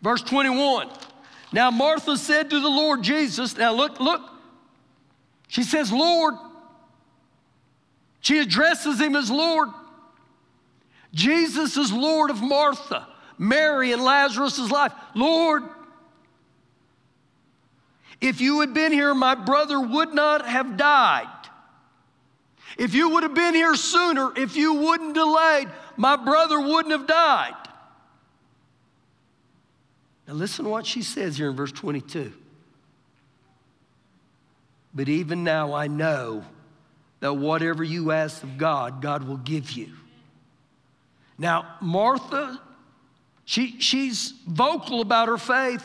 Verse 0.00 0.22
21 0.22 0.88
Now, 1.52 1.70
Martha 1.70 2.16
said 2.16 2.48
to 2.50 2.60
the 2.60 2.68
Lord 2.68 3.02
Jesus, 3.02 3.56
now 3.58 3.72
look, 3.72 4.00
look. 4.00 4.22
She 5.48 5.62
says, 5.62 5.92
Lord. 5.92 6.34
She 8.20 8.38
addresses 8.38 9.00
him 9.00 9.16
as 9.16 9.30
Lord. 9.30 9.68
Jesus 11.14 11.76
is 11.76 11.92
Lord 11.92 12.30
of 12.30 12.42
Martha, 12.42 13.06
Mary, 13.38 13.92
and 13.92 14.02
Lazarus' 14.02 14.70
life. 14.70 14.92
Lord, 15.14 15.62
if 18.20 18.40
you 18.40 18.60
had 18.60 18.74
been 18.74 18.92
here, 18.92 19.14
my 19.14 19.34
brother 19.34 19.80
would 19.80 20.12
not 20.12 20.46
have 20.46 20.76
died. 20.76 21.28
If 22.76 22.94
you 22.94 23.10
would 23.10 23.22
have 23.22 23.34
been 23.34 23.54
here 23.54 23.74
sooner, 23.74 24.32
if 24.36 24.56
you 24.56 24.74
wouldn't 24.74 25.14
delayed, 25.14 25.68
my 25.96 26.16
brother 26.16 26.60
wouldn't 26.60 26.92
have 26.92 27.06
died. 27.06 27.54
Now, 30.26 30.34
listen 30.34 30.64
to 30.66 30.70
what 30.70 30.86
she 30.86 31.02
says 31.02 31.38
here 31.38 31.48
in 31.48 31.56
verse 31.56 31.72
22. 31.72 32.32
But 34.92 35.08
even 35.08 35.42
now 35.42 35.72
I 35.72 35.86
know 35.86 36.44
that 37.20 37.34
whatever 37.34 37.82
you 37.82 38.12
ask 38.12 38.42
of 38.42 38.58
God, 38.58 39.02
God 39.02 39.24
will 39.24 39.38
give 39.38 39.72
you. 39.72 39.88
Now, 41.36 41.76
Martha, 41.80 42.60
she, 43.44 43.80
she's 43.80 44.34
vocal 44.46 45.00
about 45.00 45.28
her 45.28 45.38
faith 45.38 45.84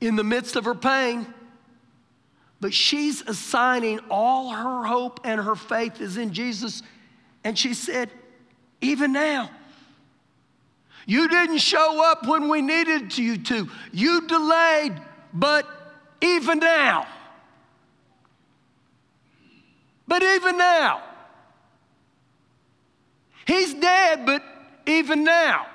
in 0.00 0.16
the 0.16 0.24
midst 0.24 0.56
of 0.56 0.64
her 0.64 0.74
pain, 0.74 1.26
but 2.60 2.72
she's 2.72 3.22
assigning 3.22 4.00
all 4.10 4.50
her 4.50 4.86
hope 4.86 5.20
and 5.24 5.40
her 5.40 5.56
faith 5.56 6.00
is 6.00 6.16
in 6.16 6.32
Jesus. 6.32 6.82
And 7.44 7.58
she 7.58 7.74
said, 7.74 8.10
even 8.80 9.12
now, 9.12 9.50
you 11.06 11.28
didn't 11.28 11.58
show 11.58 12.04
up 12.10 12.26
when 12.26 12.48
we 12.48 12.62
needed 12.62 13.16
you 13.16 13.38
to. 13.38 13.68
You 13.92 14.26
delayed, 14.26 15.00
but 15.32 15.66
even 16.20 16.58
now, 16.58 17.06
but 20.08 20.22
even 20.22 20.56
now, 20.56 21.02
he's 23.46 23.74
dead, 23.74 24.26
but 24.26 24.42
even 24.86 25.24
now. 25.24 25.66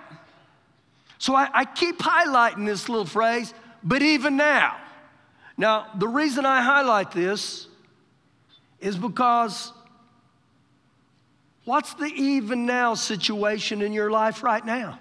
So 1.17 1.35
I, 1.35 1.49
I 1.53 1.65
keep 1.65 1.99
highlighting 1.99 2.65
this 2.65 2.89
little 2.89 3.05
phrase, 3.05 3.53
but 3.83 4.01
even 4.01 4.37
now. 4.37 4.77
Now, 5.57 5.87
the 5.95 6.07
reason 6.07 6.45
I 6.45 6.61
highlight 6.61 7.11
this 7.11 7.67
is 8.79 8.97
because 8.97 9.71
what's 11.65 11.93
the 11.93 12.05
even 12.05 12.65
now 12.65 12.95
situation 12.95 13.81
in 13.81 13.93
your 13.93 14.09
life 14.09 14.41
right 14.41 14.65
now? 14.65 14.97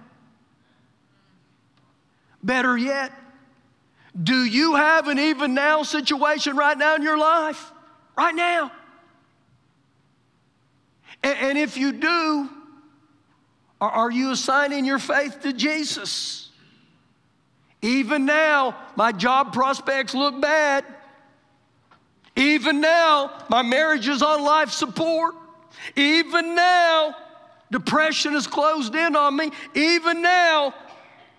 Better 2.42 2.76
yet, 2.76 3.12
do 4.22 4.44
you 4.44 4.74
have 4.74 5.08
an 5.08 5.18
even 5.18 5.54
now 5.54 5.82
situation 5.82 6.56
right 6.56 6.76
now 6.76 6.96
in 6.96 7.02
your 7.02 7.18
life? 7.18 7.72
Right 8.16 8.34
now. 8.34 8.72
And, 11.22 11.38
and 11.38 11.58
if 11.58 11.76
you 11.76 11.92
do, 11.92 12.48
are, 13.80 13.90
are 13.90 14.10
you 14.10 14.30
assigning 14.30 14.84
your 14.84 14.98
faith 14.98 15.40
to 15.42 15.52
Jesus? 15.52 16.50
Even 17.82 18.26
now, 18.26 18.76
my 18.96 19.12
job 19.12 19.52
prospects 19.52 20.14
look 20.14 20.40
bad. 20.40 20.84
Even 22.36 22.80
now, 22.80 23.44
my 23.48 23.62
marriage 23.62 24.06
is 24.08 24.22
on 24.22 24.42
life 24.42 24.70
support. 24.70 25.34
Even 25.96 26.54
now, 26.54 27.16
depression 27.70 28.34
is 28.34 28.46
closed 28.46 28.94
in 28.94 29.16
on 29.16 29.36
me. 29.36 29.50
Even 29.74 30.20
now, 30.22 30.74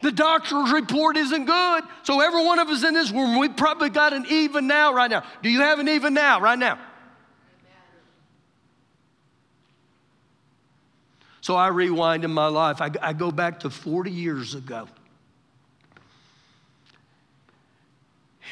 the 0.01 0.11
doctor's 0.11 0.71
report 0.71 1.15
isn't 1.15 1.45
good. 1.45 1.83
So, 2.03 2.21
every 2.21 2.43
one 2.43 2.57
of 2.57 2.67
us 2.69 2.83
in 2.83 2.95
this 2.95 3.11
room, 3.11 3.37
we 3.37 3.49
probably 3.49 3.89
got 3.89 4.13
an 4.13 4.25
even 4.29 4.65
now 4.65 4.93
right 4.93 5.11
now. 5.11 5.23
Do 5.43 5.49
you 5.49 5.61
have 5.61 5.79
an 5.79 5.87
even 5.87 6.13
now 6.15 6.41
right 6.41 6.57
now? 6.57 6.79
So 11.41 11.55
I 11.55 11.67
rewind 11.67 12.23
in 12.23 12.31
my 12.31 12.47
life. 12.47 12.81
I, 12.81 12.91
I 13.01 13.13
go 13.13 13.31
back 13.31 13.61
to 13.61 13.69
40 13.69 14.11
years 14.11 14.53
ago. 14.53 14.87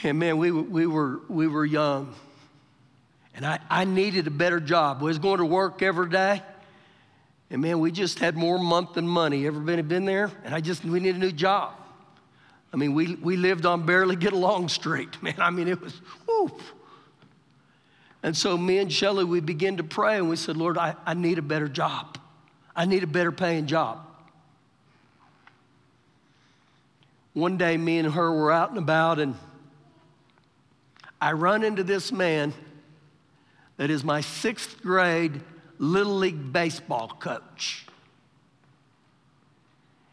And 0.04 0.18
man, 0.18 0.38
we, 0.38 0.52
we, 0.52 0.86
were, 0.86 1.22
we 1.30 1.48
were 1.48 1.66
young. 1.66 2.14
And 3.36 3.46
I, 3.46 3.60
I 3.70 3.86
needed 3.86 4.28
a 4.28 4.32
better 4.32 4.60
job. 4.60 4.98
I 5.02 5.04
was 5.04 5.20
going 5.20 5.38
to 5.38 5.46
work 5.46 5.82
every 5.82 6.10
day. 6.10 6.42
And 7.52 7.62
man, 7.62 7.80
we 7.80 7.92
just 7.92 8.20
had 8.20 8.36
more 8.36 8.60
month 8.60 8.94
than 8.94 9.08
money. 9.08 9.46
Ever 9.46 9.60
been, 9.60 10.06
there? 10.06 10.32
And 10.44 10.54
I 10.54 10.62
just, 10.62 10.84
we 10.84 11.00
need 11.00 11.16
a 11.16 11.20
new 11.20 11.32
job. 11.32 11.74
I 12.72 12.78
mean, 12.78 12.94
we, 12.94 13.16
we 13.16 13.36
lived 13.36 13.66
on 13.66 13.86
barely 13.86 14.16
get 14.16 14.34
along 14.34 14.70
street. 14.70 15.22
Man, 15.24 15.36
I 15.40 15.50
mean, 15.50 15.68
it 15.68 15.82
was, 15.82 16.00
whoo. 16.28 16.52
And 18.22 18.38
so 18.38 18.58
me 18.58 18.78
and 18.78 18.92
Shelly, 18.94 19.24
we 19.24 19.40
began 19.40 19.78
to 19.78 19.84
pray 19.84 20.18
and 20.18 20.30
we 20.30 20.36
said, 20.36 20.56
Lord, 20.56 20.78
I, 20.78 20.96
I 21.06 21.16
need 21.16 21.40
a 21.40 21.42
better 21.42 21.68
job. 21.68 22.19
I 22.80 22.86
need 22.86 23.04
a 23.04 23.08
better 23.08 23.34
paying 23.34 23.66
job. 23.66 24.00
One 27.34 27.58
day, 27.58 27.76
me 27.76 27.98
and 27.98 28.14
her 28.14 28.32
were 28.32 28.54
out 28.54 28.70
and 28.70 28.78
about, 28.78 29.20
and 29.20 29.36
I 31.20 31.34
run 31.34 31.66
into 31.66 31.84
this 31.84 32.14
man 32.14 32.54
that 33.76 33.90
is 33.90 34.06
my 34.06 34.22
sixth 34.22 34.82
grade 34.82 35.42
Little 35.78 36.16
League 36.16 36.54
baseball 36.54 37.10
coach. 37.10 37.86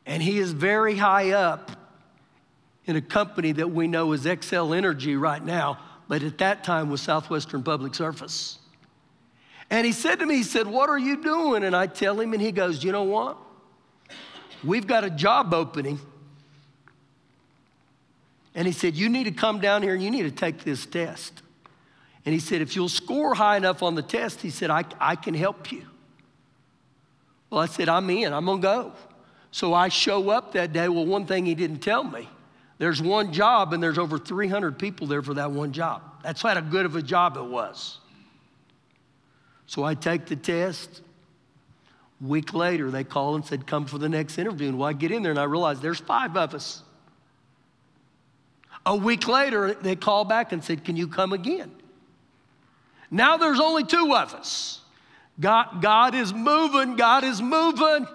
And 0.05 0.21
he 0.21 0.39
is 0.39 0.51
very 0.51 0.97
high 0.97 1.31
up 1.31 1.71
in 2.85 2.97
a 2.97 3.01
company 3.01 3.53
that 3.53 3.71
we 3.71 3.87
know 3.87 4.11
is 4.11 4.25
Xcel 4.25 4.77
Energy 4.77 5.15
right 5.15 5.45
now, 5.45 5.79
but 6.09 6.25
at 6.25 6.39
that 6.39 6.65
time 6.65 6.91
was 6.91 7.01
Southwestern 7.01 7.63
Public 7.63 7.95
Service. 7.95 8.59
And 9.71 9.85
he 9.85 9.93
said 9.93 10.21
to 10.21 10.27
me, 10.27 10.37
he 10.37 10.43
said, 10.43 10.67
What 10.67 10.89
are 10.89 10.99
you 10.99 11.23
doing? 11.23 11.65
And 11.65 11.75
I 11.75 11.87
tell 11.87 12.21
him, 12.21 12.33
and 12.33 12.43
he 12.43 12.53
goes, 12.53 12.85
You 12.85 12.93
know 12.93 13.05
what? 13.05 13.37
We've 14.65 14.87
got 14.87 15.05
a 15.05 15.11
job 15.11 15.53
opening. 15.53 15.99
And 18.55 18.67
he 18.67 18.73
said, 18.73 18.95
You 18.95 19.09
need 19.09 19.25
to 19.25 19.33
come 19.33 19.61
down 19.61 19.83
here 19.83 19.95
and 19.95 20.03
you 20.03 20.11
need 20.11 20.23
to 20.23 20.31
take 20.31 20.65
this 20.65 20.87
test. 20.87 21.43
And 22.25 22.33
he 22.33 22.41
said, 22.41 22.61
If 22.61 22.77
you'll 22.77 22.89
score 22.89 23.35
high 23.35 23.57
enough 23.57 23.83
on 23.83 23.95
the 23.95 24.03
test, 24.03 24.41
he 24.41 24.51
said, 24.51 24.71
I, 24.71 24.85
I 25.01 25.17
can 25.17 25.35
help 25.35 25.73
you. 25.73 25.85
Well, 27.51 27.61
I 27.61 27.67
said, 27.67 27.89
I'm 27.89 28.09
in, 28.11 28.33
I'm 28.33 28.47
gonna 28.47 28.61
go. 28.61 28.93
So 29.51 29.73
I 29.73 29.89
show 29.89 30.31
up 30.31 30.53
that 30.53 30.73
day. 30.73 30.89
Well, 30.89 31.07
one 31.07 31.27
thing 31.27 31.47
he 31.47 31.55
didn't 31.55 31.79
tell 31.79 32.05
me 32.05 32.29
there's 32.79 33.01
one 33.01 33.33
job, 33.33 33.73
and 33.73 33.83
there's 33.83 33.99
over 33.99 34.19
300 34.19 34.79
people 34.79 35.07
there 35.07 35.23
for 35.23 35.35
that 35.35 35.51
one 35.51 35.73
job. 35.73 36.03
That's 36.23 36.43
how 36.43 36.61
good 36.61 36.85
of 36.85 36.95
a 36.95 37.03
job 37.03 37.37
it 37.37 37.45
was. 37.45 37.99
So 39.67 39.85
I 39.85 39.95
take 39.95 40.27
the 40.27 40.37
test. 40.37 41.03
Week 42.21 42.55
later, 42.55 42.91
they 42.91 43.05
call 43.05 43.35
and 43.35 43.45
said, 43.45 43.67
Come 43.67 43.87
for 43.87 43.99
the 43.99 44.09
next 44.09 44.39
interview. 44.39 44.69
And 44.69 44.79
well, 44.79 44.89
I 44.89 44.93
get 44.93 45.11
in 45.11 45.23
there 45.23 45.33
and 45.33 45.39
I 45.39 45.45
realize 45.45 45.81
there's 45.81 46.01
five 46.01 46.37
of 46.37 46.55
us. 46.55 46.83
A 48.87 48.97
week 48.97 49.27
later, 49.27 49.75
they 49.75 49.97
call 49.97 50.25
back 50.25 50.53
and 50.53 50.63
said, 50.65 50.85
Can 50.85 50.97
you 50.97 51.09
come 51.09 51.33
again? 51.33 51.71
Now 53.11 53.37
there's 53.37 53.61
only 53.61 53.85
two 53.85 54.15
of 54.15 54.35
us. 54.35 54.81
God, 55.39 55.83
God 55.83 56.15
is 56.15 56.33
moving, 56.33 56.97
God 56.97 57.25
is 57.25 57.43
moving. 57.43 58.07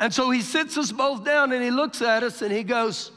And 0.00 0.12
so 0.12 0.30
he 0.30 0.40
sits 0.40 0.78
us 0.78 0.90
both 0.90 1.24
down 1.24 1.52
and 1.52 1.62
he 1.62 1.70
looks 1.70 2.00
at 2.00 2.22
us 2.22 2.42
and 2.42 2.50
he 2.50 2.62
goes, 2.62 3.12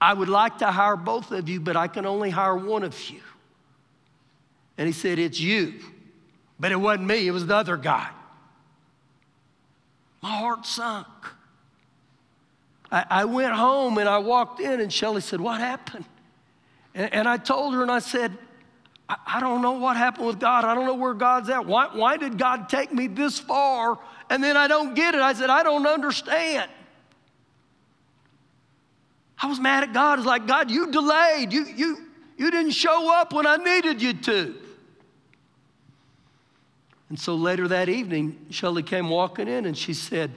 I 0.00 0.12
would 0.12 0.28
like 0.28 0.58
to 0.58 0.66
hire 0.66 0.96
both 0.96 1.32
of 1.32 1.48
you, 1.48 1.60
but 1.60 1.76
I 1.76 1.88
can 1.88 2.04
only 2.04 2.28
hire 2.28 2.56
one 2.56 2.82
of 2.82 3.08
you. 3.08 3.22
And 4.76 4.86
he 4.86 4.92
said, 4.92 5.18
It's 5.18 5.40
you. 5.40 5.74
But 6.58 6.72
it 6.72 6.76
wasn't 6.76 7.08
me, 7.08 7.26
it 7.26 7.30
was 7.30 7.46
the 7.46 7.56
other 7.56 7.76
guy. 7.76 8.08
My 10.22 10.36
heart 10.38 10.66
sunk. 10.66 11.06
I, 12.90 13.04
I 13.10 13.24
went 13.24 13.52
home 13.52 13.98
and 13.98 14.08
I 14.08 14.18
walked 14.18 14.60
in, 14.60 14.80
and 14.80 14.92
Shelly 14.92 15.20
said, 15.20 15.40
What 15.40 15.60
happened? 15.60 16.04
And, 16.94 17.12
and 17.12 17.28
I 17.28 17.36
told 17.36 17.74
her, 17.74 17.82
and 17.82 17.90
I 17.90 17.98
said, 17.98 18.36
I, 19.08 19.16
I 19.26 19.40
don't 19.40 19.62
know 19.62 19.72
what 19.72 19.96
happened 19.96 20.26
with 20.26 20.38
God. 20.38 20.64
I 20.64 20.74
don't 20.74 20.86
know 20.86 20.94
where 20.94 21.14
God's 21.14 21.48
at. 21.50 21.66
Why, 21.66 21.88
why 21.92 22.16
did 22.16 22.38
God 22.38 22.68
take 22.68 22.92
me 22.92 23.06
this 23.06 23.38
far 23.38 23.98
and 24.30 24.42
then 24.42 24.56
I 24.56 24.68
don't 24.68 24.94
get 24.94 25.14
it? 25.14 25.20
I 25.20 25.32
said, 25.32 25.50
I 25.50 25.62
don't 25.62 25.86
understand. 25.86 26.70
I 29.42 29.46
was 29.46 29.60
mad 29.60 29.82
at 29.82 29.92
God. 29.92 30.18
It's 30.18 30.26
like, 30.26 30.46
God, 30.46 30.70
you 30.70 30.90
delayed. 30.90 31.52
You, 31.52 31.66
you, 31.66 31.98
you 32.38 32.50
didn't 32.50 32.72
show 32.72 33.12
up 33.12 33.32
when 33.32 33.46
I 33.46 33.56
needed 33.56 34.00
you 34.00 34.14
to. 34.14 34.54
And 37.08 37.18
so 37.18 37.34
later 37.34 37.68
that 37.68 37.88
evening, 37.88 38.46
Shelley 38.50 38.82
came 38.82 39.08
walking 39.08 39.48
in 39.48 39.66
and 39.66 39.76
she 39.76 39.94
said, 39.94 40.30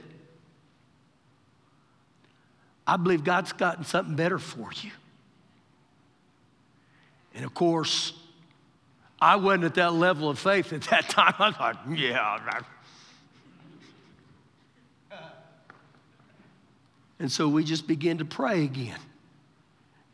I 2.86 2.96
believe 2.96 3.24
God's 3.24 3.52
gotten 3.52 3.84
something 3.84 4.16
better 4.16 4.38
for 4.38 4.70
you. 4.80 4.90
And 7.34 7.44
of 7.44 7.54
course, 7.54 8.12
I 9.20 9.36
wasn't 9.36 9.64
at 9.64 9.74
that 9.74 9.92
level 9.92 10.28
of 10.28 10.38
faith 10.38 10.72
at 10.72 10.82
that 10.82 11.08
time. 11.08 11.34
I 11.38 11.52
thought, 11.52 11.80
yeah. 11.94 12.38
And 17.18 17.30
so 17.30 17.48
we 17.48 17.64
just 17.64 17.86
began 17.86 18.18
to 18.18 18.24
pray 18.24 18.64
again. 18.64 18.98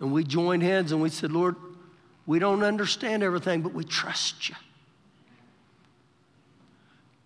And 0.00 0.12
we 0.12 0.24
joined 0.24 0.62
hands 0.62 0.92
and 0.92 1.00
we 1.00 1.10
said, 1.10 1.32
Lord, 1.32 1.56
we 2.26 2.38
don't 2.38 2.62
understand 2.62 3.22
everything, 3.22 3.62
but 3.62 3.74
we 3.74 3.84
trust 3.84 4.48
you. 4.48 4.54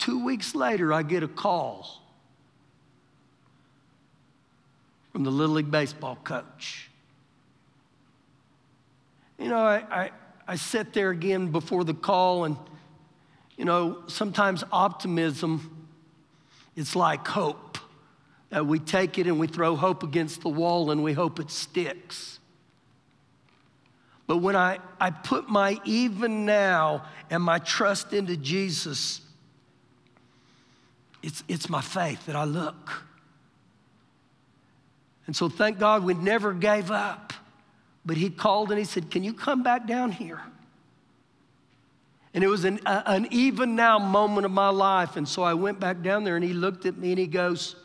Two 0.09 0.25
weeks 0.25 0.55
later, 0.55 0.91
I 0.91 1.03
get 1.03 1.23
a 1.23 1.29
call 1.29 2.01
from 5.13 5.23
the 5.23 5.31
Little 5.31 5.57
League 5.57 5.71
Baseball 5.71 6.17
coach. 6.25 6.89
You 9.39 9.51
know, 9.51 9.59
I, 9.59 9.85
I, 9.91 10.11
I 10.47 10.57
sit 10.57 10.95
there 10.95 11.11
again 11.11 11.49
before 11.49 11.85
the 11.85 11.93
call, 11.93 12.45
and, 12.45 12.57
you 13.59 13.67
know, 13.67 13.99
sometimes 14.07 14.65
optimism, 14.73 15.87
it's 16.75 16.97
like 16.97 17.29
hope. 17.29 17.77
That 18.49 18.65
we 18.65 18.79
take 18.79 19.19
it 19.19 19.27
and 19.27 19.39
we 19.39 19.47
throw 19.47 19.77
hope 19.77 20.03
against 20.03 20.41
the 20.41 20.49
wall 20.49 20.91
and 20.91 21.05
we 21.05 21.13
hope 21.13 21.39
it 21.39 21.51
sticks. 21.51 22.39
But 24.27 24.39
when 24.39 24.57
I, 24.57 24.79
I 24.99 25.11
put 25.11 25.51
my 25.51 25.79
even 25.85 26.47
now 26.47 27.05
and 27.29 27.43
my 27.43 27.59
trust 27.59 28.15
into 28.15 28.39
Jesus, 28.39 29.21
it's, 31.23 31.43
it's 31.49 31.69
my 31.69 31.81
faith 31.81 32.27
that 32.27 32.37
I 32.37 32.45
look. 32.45 33.05
And 35.27 35.37
so 35.37 35.49
thank 35.49 35.79
God 35.79 36.05
we 36.05 36.15
never 36.15 36.55
gave 36.55 36.91
up. 36.91 37.33
But 38.05 38.17
he 38.17 38.31
called 38.31 38.71
and 38.71 38.79
he 38.79 38.85
said, 38.85 39.11
Can 39.11 39.23
you 39.23 39.35
come 39.35 39.63
back 39.63 39.87
down 39.87 40.11
here? 40.11 40.41
And 42.33 42.45
it 42.45 42.49
was 42.49 42.65
an, 42.65 42.81
an 42.87 43.27
even 43.31 43.75
now 43.75 43.99
moment 43.99 44.47
of 44.47 44.53
my 44.53 44.69
life. 44.69 45.17
And 45.17 45.29
so 45.29 45.43
I 45.43 45.55
went 45.55 45.81
back 45.81 46.03
down 46.03 46.25
there 46.25 46.37
and 46.37 46.45
he 46.45 46.53
looked 46.53 46.87
at 46.87 46.97
me 46.97 47.11
and 47.11 47.19
he 47.19 47.27
goes, 47.27 47.77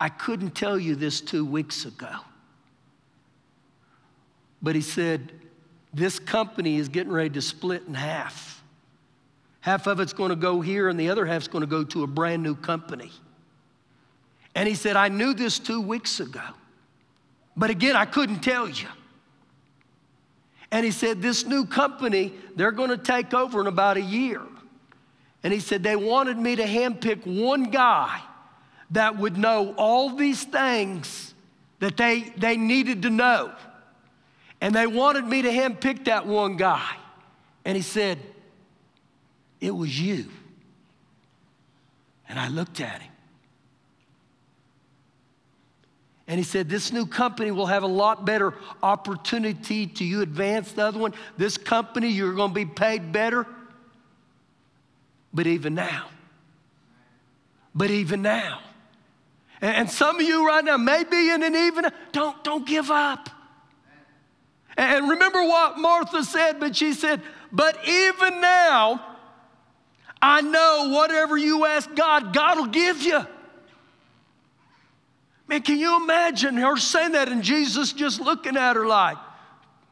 I 0.00 0.08
couldn't 0.08 0.54
tell 0.54 0.78
you 0.78 0.94
this 0.94 1.20
two 1.20 1.44
weeks 1.44 1.84
ago. 1.84 2.10
But 4.62 4.74
he 4.74 4.80
said, 4.80 5.32
This 5.92 6.18
company 6.18 6.76
is 6.76 6.88
getting 6.88 7.12
ready 7.12 7.30
to 7.30 7.42
split 7.42 7.82
in 7.86 7.94
half. 7.94 8.61
Half 9.62 9.86
of 9.86 10.00
it's 10.00 10.12
going 10.12 10.30
to 10.30 10.36
go 10.36 10.60
here, 10.60 10.88
and 10.88 10.98
the 10.98 11.08
other 11.08 11.24
half's 11.24 11.48
going 11.48 11.62
to 11.62 11.68
go 11.68 11.84
to 11.84 12.02
a 12.02 12.06
brand 12.06 12.42
new 12.42 12.56
company. 12.56 13.10
And 14.54 14.68
he 14.68 14.74
said, 14.74 14.96
I 14.96 15.08
knew 15.08 15.34
this 15.34 15.58
two 15.58 15.80
weeks 15.80 16.20
ago. 16.20 16.42
But 17.56 17.70
again, 17.70 17.94
I 17.94 18.04
couldn't 18.04 18.40
tell 18.40 18.68
you. 18.68 18.88
And 20.72 20.84
he 20.84 20.90
said, 20.90 21.22
This 21.22 21.46
new 21.46 21.64
company, 21.64 22.32
they're 22.56 22.72
going 22.72 22.90
to 22.90 22.98
take 22.98 23.32
over 23.34 23.60
in 23.60 23.68
about 23.68 23.96
a 23.96 24.02
year. 24.02 24.40
And 25.44 25.52
he 25.52 25.60
said, 25.60 25.84
They 25.84 25.96
wanted 25.96 26.38
me 26.38 26.56
to 26.56 26.64
handpick 26.64 27.24
one 27.24 27.64
guy 27.64 28.20
that 28.90 29.16
would 29.16 29.38
know 29.38 29.74
all 29.78 30.16
these 30.16 30.42
things 30.42 31.34
that 31.78 31.96
they, 31.96 32.32
they 32.36 32.56
needed 32.56 33.02
to 33.02 33.10
know. 33.10 33.52
And 34.60 34.74
they 34.74 34.86
wanted 34.88 35.24
me 35.24 35.42
to 35.42 35.50
handpick 35.50 36.06
that 36.06 36.26
one 36.26 36.56
guy. 36.56 36.96
And 37.64 37.76
he 37.76 37.82
said, 37.82 38.18
It 39.62 39.70
was 39.70 39.98
you. 39.98 40.26
And 42.28 42.38
I 42.38 42.48
looked 42.48 42.80
at 42.80 43.00
him. 43.00 43.12
And 46.26 46.36
he 46.36 46.42
said, 46.42 46.68
This 46.68 46.92
new 46.92 47.06
company 47.06 47.52
will 47.52 47.66
have 47.66 47.84
a 47.84 47.88
lot 47.88 48.24
better 48.24 48.54
opportunity 48.82 49.86
to 49.86 50.04
you 50.04 50.20
advance 50.20 50.72
the 50.72 50.84
other 50.84 50.98
one. 50.98 51.14
This 51.36 51.56
company, 51.56 52.08
you're 52.08 52.34
going 52.34 52.50
to 52.50 52.54
be 52.54 52.66
paid 52.66 53.12
better. 53.12 53.46
But 55.32 55.46
even 55.46 55.74
now, 55.74 56.08
but 57.72 57.90
even 57.90 58.20
now. 58.20 58.58
And 59.60 59.88
some 59.88 60.16
of 60.16 60.22
you 60.22 60.44
right 60.44 60.64
now 60.64 60.76
may 60.76 61.04
be 61.04 61.30
in 61.30 61.44
an 61.44 61.54
even, 61.54 61.84
don't, 62.10 62.42
don't 62.42 62.66
give 62.66 62.90
up. 62.90 63.30
And 64.76 65.08
remember 65.08 65.44
what 65.44 65.78
Martha 65.78 66.24
said, 66.24 66.58
but 66.58 66.74
she 66.74 66.94
said, 66.94 67.22
But 67.52 67.78
even 67.86 68.40
now, 68.40 69.11
I 70.22 70.40
know 70.40 70.90
whatever 70.90 71.36
you 71.36 71.66
ask 71.66 71.92
God, 71.96 72.32
God 72.32 72.58
will 72.58 72.66
give 72.68 73.02
you. 73.02 73.26
Man, 75.48 75.62
can 75.62 75.78
you 75.78 76.02
imagine 76.02 76.56
her 76.56 76.76
saying 76.76 77.12
that 77.12 77.28
and 77.28 77.42
Jesus 77.42 77.92
just 77.92 78.20
looking 78.20 78.56
at 78.56 78.76
her 78.76 78.86
like, 78.86 79.18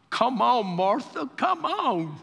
Come 0.09 0.41
on, 0.41 0.67
Martha, 0.67 1.29
come 1.37 1.65
on. 1.65 2.17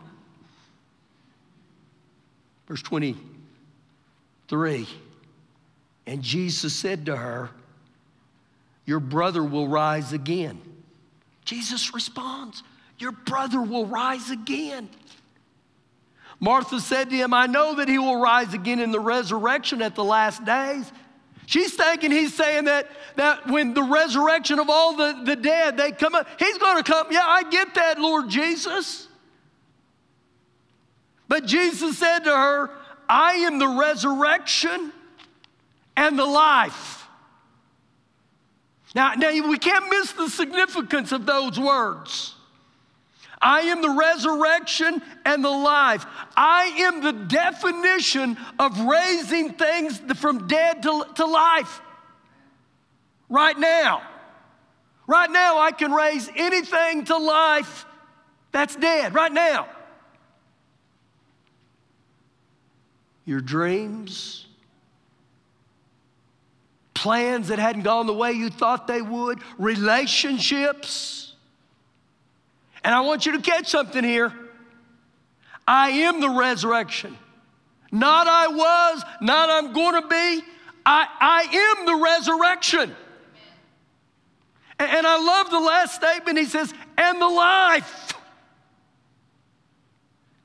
Verse 2.68 2.82
23 2.82 4.88
And 6.06 6.22
Jesus 6.22 6.74
said 6.74 7.06
to 7.06 7.16
her, 7.16 7.50
Your 8.86 9.00
brother 9.00 9.44
will 9.44 9.68
rise 9.68 10.14
again. 10.14 10.60
Jesus 11.46 11.94
responds, 11.94 12.64
Your 13.00 13.12
brother 13.12 13.62
will 13.62 13.86
rise 13.86 14.32
again. 14.32 14.90
Martha 16.40 16.80
said 16.80 17.10
to 17.10 17.16
him, 17.16 17.34
I 17.34 17.48
know 17.48 17.76
that 17.76 17.90
he 17.90 17.98
will 17.98 18.20
rise 18.20 18.54
again 18.54 18.80
in 18.80 18.92
the 18.92 19.00
resurrection 19.00 19.82
at 19.82 19.96
the 19.96 20.04
last 20.04 20.46
days. 20.46 20.92
She's 21.48 21.74
thinking 21.74 22.12
he's 22.12 22.34
saying 22.34 22.66
that, 22.66 22.90
that 23.16 23.48
when 23.48 23.74
the 23.74 23.82
resurrection 23.82 24.60
of 24.60 24.70
all 24.70 24.96
the, 24.96 25.22
the 25.24 25.36
dead, 25.36 25.78
they 25.78 25.92
come 25.92 26.14
up, 26.14 26.28
he's 26.38 26.58
going 26.58 26.78
to 26.78 26.84
come. 26.84 27.08
Yeah, 27.10 27.24
I 27.26 27.50
get 27.50 27.74
that, 27.76 28.00
Lord 28.00 28.30
Jesus. 28.30 29.08
But 31.28 31.46
Jesus 31.46 31.98
said 31.98 32.20
to 32.20 32.32
her, 32.32 32.70
I 33.10 33.34
am 33.34 33.60
the 33.60 33.68
resurrection 33.68 34.92
and 35.96 36.20
the 36.20 36.26
life. 36.26 37.08
Now, 38.94 39.14
now 39.14 39.30
we 39.30 39.58
can't 39.58 39.90
miss 39.90 40.12
the 40.12 40.30
significance 40.30 41.12
of 41.12 41.26
those 41.26 41.60
words. 41.60 42.36
I 43.42 43.62
am 43.62 43.82
the 43.82 43.90
resurrection 43.90 45.02
and 45.24 45.44
the 45.44 45.50
life. 45.50 46.06
I 46.36 46.66
am 46.80 47.02
the 47.02 47.12
definition 47.12 48.38
of 48.58 48.80
raising 48.82 49.54
things 49.54 50.00
from 50.16 50.48
dead 50.48 50.84
to, 50.84 51.06
to 51.16 51.26
life. 51.26 51.82
Right 53.30 53.58
now. 53.58 54.02
Right 55.06 55.30
now, 55.30 55.60
I 55.60 55.72
can 55.72 55.92
raise 55.92 56.30
anything 56.36 57.06
to 57.06 57.18
life 57.18 57.86
that's 58.52 58.76
dead. 58.76 59.14
Right 59.14 59.32
now. 59.32 59.68
Your 63.24 63.42
dreams, 63.42 64.46
plans 66.94 67.50
that 67.50 67.60
hadn't 67.60 67.84
gone 67.84 68.08
the 68.08 68.14
way 68.14 68.32
you 68.32 68.50
thought 68.50 68.88
they 68.88 69.02
would, 69.02 69.40
relationships 69.58 71.17
and 72.88 72.96
I 72.96 73.02
want 73.02 73.26
you 73.26 73.34
to 73.34 73.42
catch 73.42 73.68
something 73.68 74.02
here. 74.02 74.32
I 75.68 75.90
am 75.90 76.22
the 76.22 76.30
resurrection. 76.30 77.18
Not 77.92 78.28
I 78.28 78.48
was, 78.48 79.04
not 79.20 79.50
I'm 79.50 79.74
going 79.74 80.02
to 80.02 80.08
be. 80.08 80.42
I, 80.86 81.06
I 81.20 81.76
am 81.78 81.86
the 81.86 82.02
resurrection. 82.02 82.96
And, 84.80 84.90
and 84.90 85.06
I 85.06 85.18
love 85.18 85.50
the 85.50 85.60
last 85.60 85.96
statement. 85.96 86.38
He 86.38 86.46
says, 86.46 86.74
and 86.98 87.22
the 87.22 87.28
life. 87.28 88.14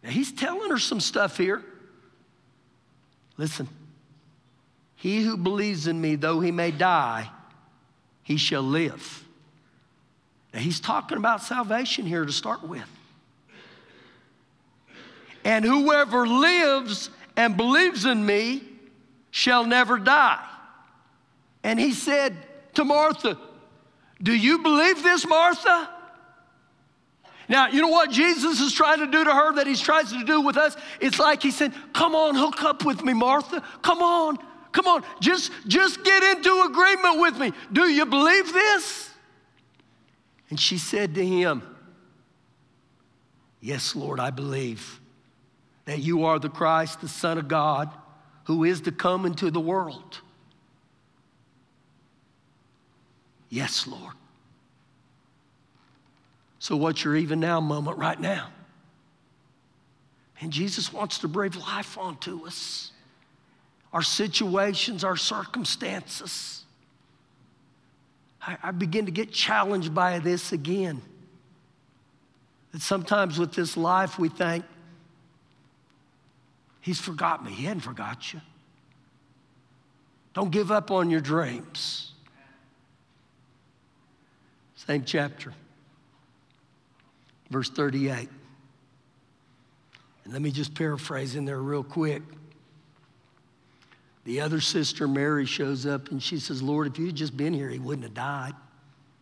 Now, 0.02 0.10
he's 0.10 0.32
telling 0.32 0.68
her 0.70 0.80
some 0.80 0.98
stuff 0.98 1.36
here. 1.36 1.62
Listen, 3.36 3.68
he 4.96 5.22
who 5.22 5.36
believes 5.36 5.86
in 5.86 6.00
me, 6.00 6.16
though 6.16 6.40
he 6.40 6.50
may 6.50 6.72
die, 6.72 7.30
he 8.24 8.36
shall 8.36 8.64
live. 8.64 9.21
Now, 10.52 10.60
he's 10.60 10.80
talking 10.80 11.18
about 11.18 11.42
salvation 11.42 12.04
here 12.04 12.24
to 12.24 12.32
start 12.32 12.62
with. 12.62 12.88
And 15.44 15.64
whoever 15.64 16.26
lives 16.26 17.10
and 17.36 17.56
believes 17.56 18.04
in 18.04 18.24
me 18.24 18.62
shall 19.30 19.64
never 19.64 19.98
die. 19.98 20.44
And 21.64 21.80
he 21.80 21.92
said 21.92 22.36
to 22.74 22.84
Martha, 22.84 23.38
Do 24.22 24.34
you 24.34 24.58
believe 24.58 25.02
this, 25.02 25.26
Martha? 25.26 25.88
Now, 27.48 27.68
you 27.68 27.82
know 27.82 27.88
what 27.88 28.10
Jesus 28.10 28.60
is 28.60 28.72
trying 28.72 29.00
to 29.00 29.06
do 29.06 29.24
to 29.24 29.32
her 29.32 29.54
that 29.54 29.66
he's 29.66 29.80
trying 29.80 30.06
to 30.06 30.24
do 30.24 30.40
with 30.40 30.56
us? 30.56 30.76
It's 31.00 31.18
like 31.18 31.42
he 31.42 31.50
said, 31.50 31.72
Come 31.92 32.14
on, 32.14 32.34
hook 32.34 32.62
up 32.62 32.84
with 32.84 33.02
me, 33.02 33.12
Martha. 33.12 33.62
Come 33.82 34.00
on, 34.00 34.38
come 34.70 34.86
on, 34.86 35.02
just, 35.20 35.50
just 35.66 36.04
get 36.04 36.22
into 36.22 36.62
agreement 36.66 37.20
with 37.20 37.38
me. 37.38 37.52
Do 37.72 37.82
you 37.82 38.06
believe 38.06 38.52
this? 38.52 39.11
And 40.52 40.60
she 40.60 40.76
said 40.76 41.14
to 41.14 41.24
him, 41.26 41.62
Yes, 43.62 43.96
Lord, 43.96 44.20
I 44.20 44.28
believe 44.28 45.00
that 45.86 46.00
you 46.00 46.26
are 46.26 46.38
the 46.38 46.50
Christ, 46.50 47.00
the 47.00 47.08
Son 47.08 47.38
of 47.38 47.48
God, 47.48 47.88
who 48.44 48.64
is 48.64 48.82
to 48.82 48.92
come 48.92 49.24
into 49.24 49.50
the 49.50 49.60
world. 49.60 50.20
Yes, 53.48 53.86
Lord. 53.86 54.12
So, 56.58 56.76
what's 56.76 57.02
your 57.02 57.16
even 57.16 57.40
now 57.40 57.58
moment 57.62 57.96
right 57.96 58.20
now? 58.20 58.50
And 60.42 60.52
Jesus 60.52 60.92
wants 60.92 61.16
to 61.20 61.28
breathe 61.28 61.56
life 61.56 61.96
onto 61.96 62.46
us, 62.46 62.92
our 63.90 64.02
situations, 64.02 65.02
our 65.02 65.16
circumstances. 65.16 66.61
I, 68.46 68.56
I 68.62 68.70
begin 68.72 69.06
to 69.06 69.12
get 69.12 69.32
challenged 69.32 69.94
by 69.94 70.18
this 70.18 70.52
again. 70.52 71.00
That 72.72 72.80
sometimes 72.82 73.38
with 73.38 73.52
this 73.52 73.76
life 73.76 74.18
we 74.18 74.28
think, 74.28 74.64
He's 76.80 77.00
forgot 77.00 77.44
me. 77.44 77.52
He 77.52 77.64
hadn't 77.64 77.82
forgot 77.82 78.32
you. 78.34 78.40
Don't 80.34 80.50
give 80.50 80.72
up 80.72 80.90
on 80.90 81.10
your 81.10 81.20
dreams. 81.20 82.12
Same 84.74 85.04
chapter, 85.04 85.54
verse 87.50 87.70
38. 87.70 88.28
And 90.24 90.32
let 90.32 90.42
me 90.42 90.50
just 90.50 90.74
paraphrase 90.74 91.36
in 91.36 91.44
there 91.44 91.60
real 91.60 91.84
quick. 91.84 92.22
The 94.24 94.40
other 94.40 94.60
sister, 94.60 95.08
Mary, 95.08 95.46
shows 95.46 95.84
up 95.84 96.10
and 96.10 96.22
she 96.22 96.38
says, 96.38 96.62
Lord, 96.62 96.86
if 96.86 96.98
you'd 96.98 97.16
just 97.16 97.36
been 97.36 97.52
here, 97.52 97.68
he 97.68 97.78
wouldn't 97.78 98.04
have 98.04 98.14
died. 98.14 98.54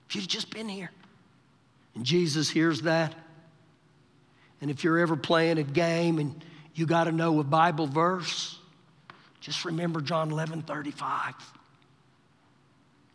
If 0.08 0.16
you'd 0.16 0.28
just 0.28 0.50
been 0.50 0.68
here. 0.68 0.90
And 1.94 2.04
Jesus 2.04 2.50
hears 2.50 2.82
that. 2.82 3.14
And 4.60 4.70
if 4.70 4.84
you're 4.84 4.98
ever 4.98 5.16
playing 5.16 5.58
a 5.58 5.62
game 5.62 6.18
and 6.18 6.44
you 6.74 6.86
got 6.86 7.04
to 7.04 7.12
know 7.12 7.40
a 7.40 7.44
Bible 7.44 7.86
verse, 7.86 8.58
just 9.40 9.64
remember 9.64 10.00
John 10.00 10.30
11 10.30 10.62
35. 10.62 11.34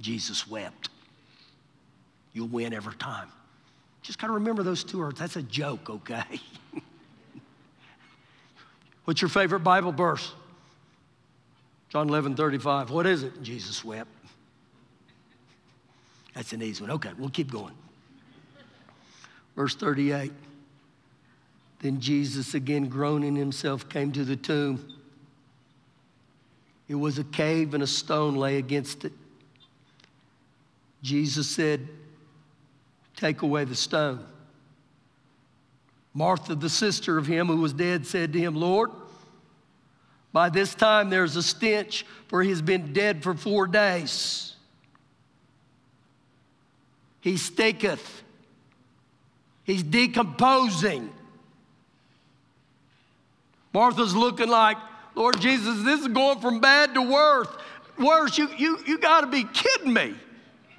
Jesus 0.01 0.47
wept. 0.47 0.89
You'll 2.33 2.47
win 2.47 2.73
every 2.73 2.95
time. 2.95 3.29
Just 4.01 4.19
got 4.19 4.27
to 4.27 4.33
remember 4.33 4.61
those 4.61 4.83
two 4.83 4.99
words. 4.99 5.19
That's 5.19 5.35
a 5.35 5.41
joke, 5.41 5.89
okay? 5.89 6.41
What's 9.05 9.21
your 9.21 9.29
favorite 9.29 9.61
Bible 9.61 9.91
verse? 9.91 10.33
John 11.89 12.09
11, 12.09 12.35
35. 12.35 12.91
What 12.91 13.05
is 13.05 13.23
it? 13.23 13.41
Jesus 13.41 13.83
wept. 13.83 14.09
That's 16.33 16.51
an 16.51 16.61
easy 16.61 16.83
one. 16.83 16.91
Okay, 16.91 17.11
we'll 17.17 17.29
keep 17.29 17.51
going. 17.51 17.73
Verse 19.55 19.75
38. 19.75 20.31
Then 21.79 21.99
Jesus, 21.99 22.53
again 22.53 22.89
groaning 22.89 23.35
himself, 23.35 23.87
came 23.87 24.11
to 24.11 24.25
the 24.25 24.35
tomb. 24.35 24.85
It 26.87 26.95
was 26.95 27.17
a 27.17 27.23
cave 27.23 27.73
and 27.73 27.81
a 27.81 27.87
stone 27.87 28.35
lay 28.35 28.57
against 28.57 29.05
it. 29.05 29.13
Jesus 31.01 31.47
said, 31.47 31.87
Take 33.15 33.43
away 33.43 33.63
the 33.63 33.75
stone. 33.75 34.25
Martha, 36.13 36.55
the 36.55 36.69
sister 36.69 37.17
of 37.17 37.27
him 37.27 37.47
who 37.47 37.57
was 37.57 37.73
dead, 37.73 38.05
said 38.05 38.33
to 38.33 38.39
him, 38.39 38.55
Lord, 38.55 38.91
by 40.35 40.49
this 40.49 40.75
time 40.75 41.09
there's 41.09 41.37
a 41.37 41.41
stench, 41.41 42.05
for 42.27 42.43
he 42.43 42.49
has 42.49 42.61
been 42.61 42.91
dead 42.91 43.23
for 43.23 43.35
four 43.35 43.67
days. 43.67 44.53
He 47.21 47.37
stinketh, 47.37 48.21
he's 49.63 49.81
decomposing. 49.81 51.09
Martha's 53.71 54.13
looking 54.13 54.49
like, 54.49 54.75
Lord 55.15 55.39
Jesus, 55.39 55.81
this 55.83 56.01
is 56.01 56.09
going 56.09 56.41
from 56.41 56.59
bad 56.59 56.93
to 56.95 57.01
worse. 57.01 57.47
Worse, 57.97 58.37
you, 58.37 58.49
you, 58.57 58.79
you 58.85 58.97
got 58.97 59.21
to 59.21 59.27
be 59.27 59.45
kidding 59.45 59.93
me. 59.93 60.15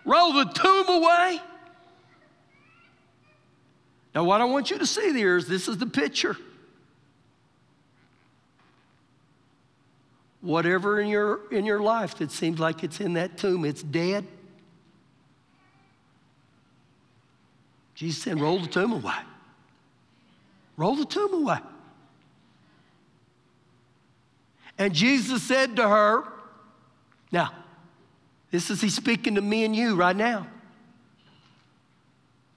Roll 0.05 0.35
the 0.35 0.45
tomb 0.45 0.89
away. 1.03 1.41
Now, 4.15 4.25
what 4.25 4.43
I 4.43 4.45
want 4.45 4.71
you 4.71 4.77
to 4.77 4.87
see 4.87 5.13
there 5.13 5.39
is 5.39 5.49
this 5.49 5.67
is 5.67 5.79
the 5.79 5.87
picture. 5.87 6.37
Whatever 10.47 11.01
in 11.01 11.09
your, 11.09 11.41
in 11.51 11.65
your 11.65 11.81
life 11.81 12.19
that 12.19 12.31
seems 12.31 12.61
like 12.61 12.85
it's 12.85 13.01
in 13.01 13.15
that 13.15 13.37
tomb, 13.37 13.65
it's 13.65 13.83
dead. 13.83 14.25
Jesus 17.97 18.23
said, 18.23 18.41
roll 18.41 18.61
the 18.61 18.69
tomb 18.69 18.93
away. 18.93 19.19
Roll 20.77 20.95
the 20.95 21.05
tomb 21.05 21.35
away. 21.35 21.59
And 24.79 24.95
Jesus 24.95 25.43
said 25.43 25.75
to 25.77 25.89
her, 25.89 26.23
now, 27.33 27.51
this 28.53 28.71
is 28.71 28.81
he 28.81 28.89
speaking 28.89 29.35
to 29.35 29.41
me 29.41 29.65
and 29.65 29.75
you 29.75 29.97
right 29.97 30.15
now. 30.15 30.47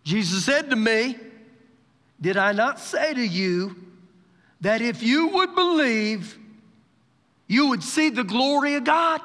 Jesus 0.04 0.46
said 0.46 0.70
to 0.70 0.76
me, 0.76 1.18
Did 2.22 2.38
I 2.38 2.52
not 2.52 2.80
say 2.80 3.16
to 3.16 3.26
you 3.26 3.76
that 4.62 4.82
if 4.82 5.02
you 5.02 5.30
would 5.30 5.56
believe, 5.56 6.39
you 7.50 7.68
would 7.70 7.84
see 7.84 8.10
the 8.10 8.24
glory 8.24 8.76
of 8.76 8.86
God. 8.86 9.20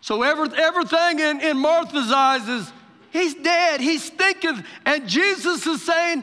So 0.00 0.22
every, 0.22 0.56
everything 0.56 1.18
in, 1.18 1.40
in 1.40 1.58
Martha's 1.58 2.12
eyes 2.12 2.46
is, 2.46 2.72
he's 3.10 3.34
dead, 3.34 3.80
he's 3.80 4.04
stinking. 4.04 4.62
And 4.86 5.08
Jesus 5.08 5.66
is 5.66 5.84
saying, 5.84 6.22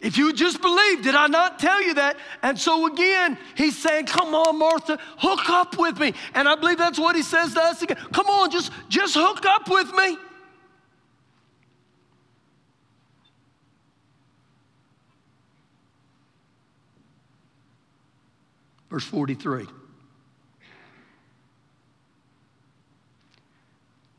if 0.00 0.16
you 0.16 0.32
just 0.32 0.60
believe, 0.60 1.02
did 1.02 1.14
I 1.14 1.26
not 1.26 1.58
tell 1.58 1.82
you 1.82 1.94
that? 1.94 2.16
And 2.42 2.58
so 2.58 2.86
again, 2.86 3.38
he's 3.54 3.76
saying, 3.78 4.06
Come 4.06 4.34
on, 4.34 4.58
Martha, 4.58 4.98
hook 5.16 5.48
up 5.48 5.78
with 5.78 5.98
me. 5.98 6.12
And 6.34 6.46
I 6.46 6.54
believe 6.54 6.76
that's 6.76 6.98
what 6.98 7.16
he 7.16 7.22
says 7.22 7.54
to 7.54 7.62
us 7.62 7.80
again. 7.80 7.96
Come 8.12 8.26
on, 8.26 8.50
just, 8.50 8.72
just 8.88 9.14
hook 9.14 9.46
up 9.46 9.68
with 9.70 9.90
me. 9.94 10.18
Verse 18.90 19.04
43. 19.04 19.66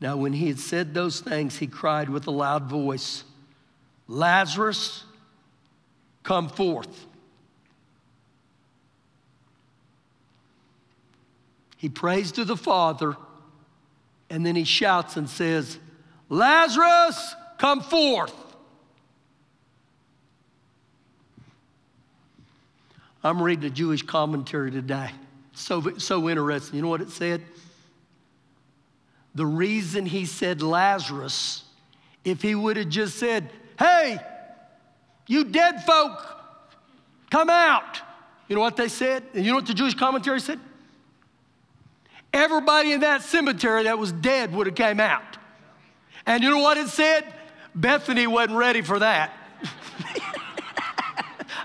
Now, 0.00 0.16
when 0.16 0.32
he 0.32 0.46
had 0.46 0.60
said 0.60 0.94
those 0.94 1.20
things, 1.20 1.56
he 1.56 1.66
cried 1.66 2.08
with 2.08 2.26
a 2.26 2.30
loud 2.30 2.64
voice, 2.64 3.24
Lazarus, 4.06 5.04
come 6.22 6.48
forth. 6.48 7.06
He 11.76 11.88
prays 11.88 12.32
to 12.32 12.44
the 12.44 12.56
Father, 12.56 13.16
and 14.30 14.44
then 14.44 14.56
he 14.56 14.64
shouts 14.64 15.16
and 15.16 15.28
says, 15.28 15.78
Lazarus, 16.28 17.34
come 17.56 17.80
forth. 17.80 18.34
I'm 23.22 23.42
reading 23.42 23.64
a 23.64 23.70
Jewish 23.70 24.02
commentary 24.02 24.70
today. 24.70 25.10
So, 25.52 25.98
so 25.98 26.28
interesting. 26.28 26.76
You 26.76 26.82
know 26.82 26.88
what 26.88 27.00
it 27.00 27.10
said? 27.10 27.42
The 29.34 29.46
reason 29.46 30.06
he 30.06 30.24
said 30.24 30.62
Lazarus, 30.62 31.64
if 32.24 32.42
he 32.42 32.54
would 32.54 32.76
have 32.76 32.88
just 32.88 33.18
said, 33.18 33.50
Hey, 33.78 34.18
you 35.26 35.44
dead 35.44 35.84
folk, 35.84 36.20
come 37.30 37.50
out. 37.50 38.00
You 38.48 38.56
know 38.56 38.62
what 38.62 38.76
they 38.76 38.88
said? 38.88 39.22
And 39.34 39.44
you 39.44 39.52
know 39.52 39.56
what 39.56 39.66
the 39.66 39.74
Jewish 39.74 39.94
commentary 39.94 40.40
said? 40.40 40.58
Everybody 42.32 42.92
in 42.92 43.00
that 43.00 43.22
cemetery 43.22 43.84
that 43.84 43.98
was 43.98 44.12
dead 44.12 44.52
would 44.54 44.66
have 44.66 44.76
came 44.76 45.00
out. 45.00 45.38
And 46.26 46.42
you 46.42 46.50
know 46.50 46.58
what 46.58 46.76
it 46.76 46.88
said? 46.88 47.24
Bethany 47.74 48.26
wasn't 48.26 48.58
ready 48.58 48.82
for 48.82 48.98
that. 48.98 49.32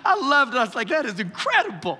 I 0.05 0.15
loved 0.15 0.53
it. 0.53 0.57
I 0.57 0.65
was 0.65 0.75
like, 0.75 0.89
that 0.89 1.05
is 1.05 1.19
incredible. 1.19 1.99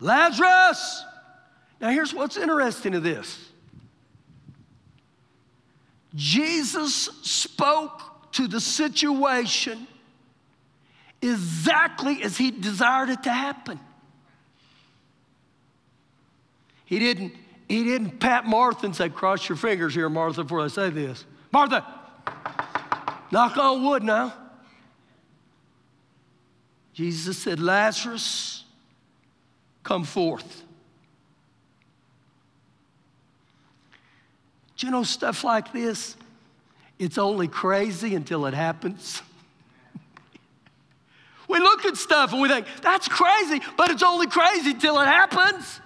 Lazarus! 0.00 1.04
Now, 1.80 1.90
here's 1.90 2.14
what's 2.14 2.36
interesting 2.36 2.92
to 2.92 3.00
this 3.00 3.50
Jesus 6.14 7.06
spoke 7.22 8.32
to 8.32 8.46
the 8.46 8.60
situation 8.60 9.86
exactly 11.22 12.22
as 12.22 12.36
he 12.36 12.50
desired 12.50 13.08
it 13.08 13.22
to 13.24 13.32
happen. 13.32 13.80
He 16.84 16.98
didn't, 16.98 17.32
he 17.68 17.82
didn't 17.82 18.20
pat 18.20 18.46
Martha 18.46 18.86
and 18.86 18.94
say, 18.94 19.08
Cross 19.08 19.48
your 19.48 19.56
fingers 19.56 19.94
here, 19.94 20.08
Martha, 20.08 20.42
before 20.42 20.60
I 20.60 20.68
say 20.68 20.90
this. 20.90 21.24
Martha, 21.50 21.84
Knock 23.34 23.56
on 23.56 23.82
wood 23.82 24.04
now. 24.04 24.32
Jesus 26.92 27.36
said, 27.36 27.58
Lazarus, 27.58 28.62
come 29.82 30.04
forth. 30.04 30.62
Do 34.76 34.86
you 34.86 34.92
know 34.92 35.02
stuff 35.02 35.42
like 35.42 35.72
this? 35.72 36.14
It's 37.00 37.18
only 37.18 37.48
crazy 37.48 38.14
until 38.14 38.46
it 38.46 38.54
happens. 38.54 39.20
we 41.48 41.58
look 41.58 41.84
at 41.86 41.96
stuff 41.96 42.32
and 42.32 42.40
we 42.40 42.48
think, 42.48 42.68
that's 42.82 43.08
crazy, 43.08 43.60
but 43.76 43.90
it's 43.90 44.04
only 44.04 44.28
crazy 44.28 44.74
till 44.74 45.00
it 45.00 45.06
happens. 45.06 45.80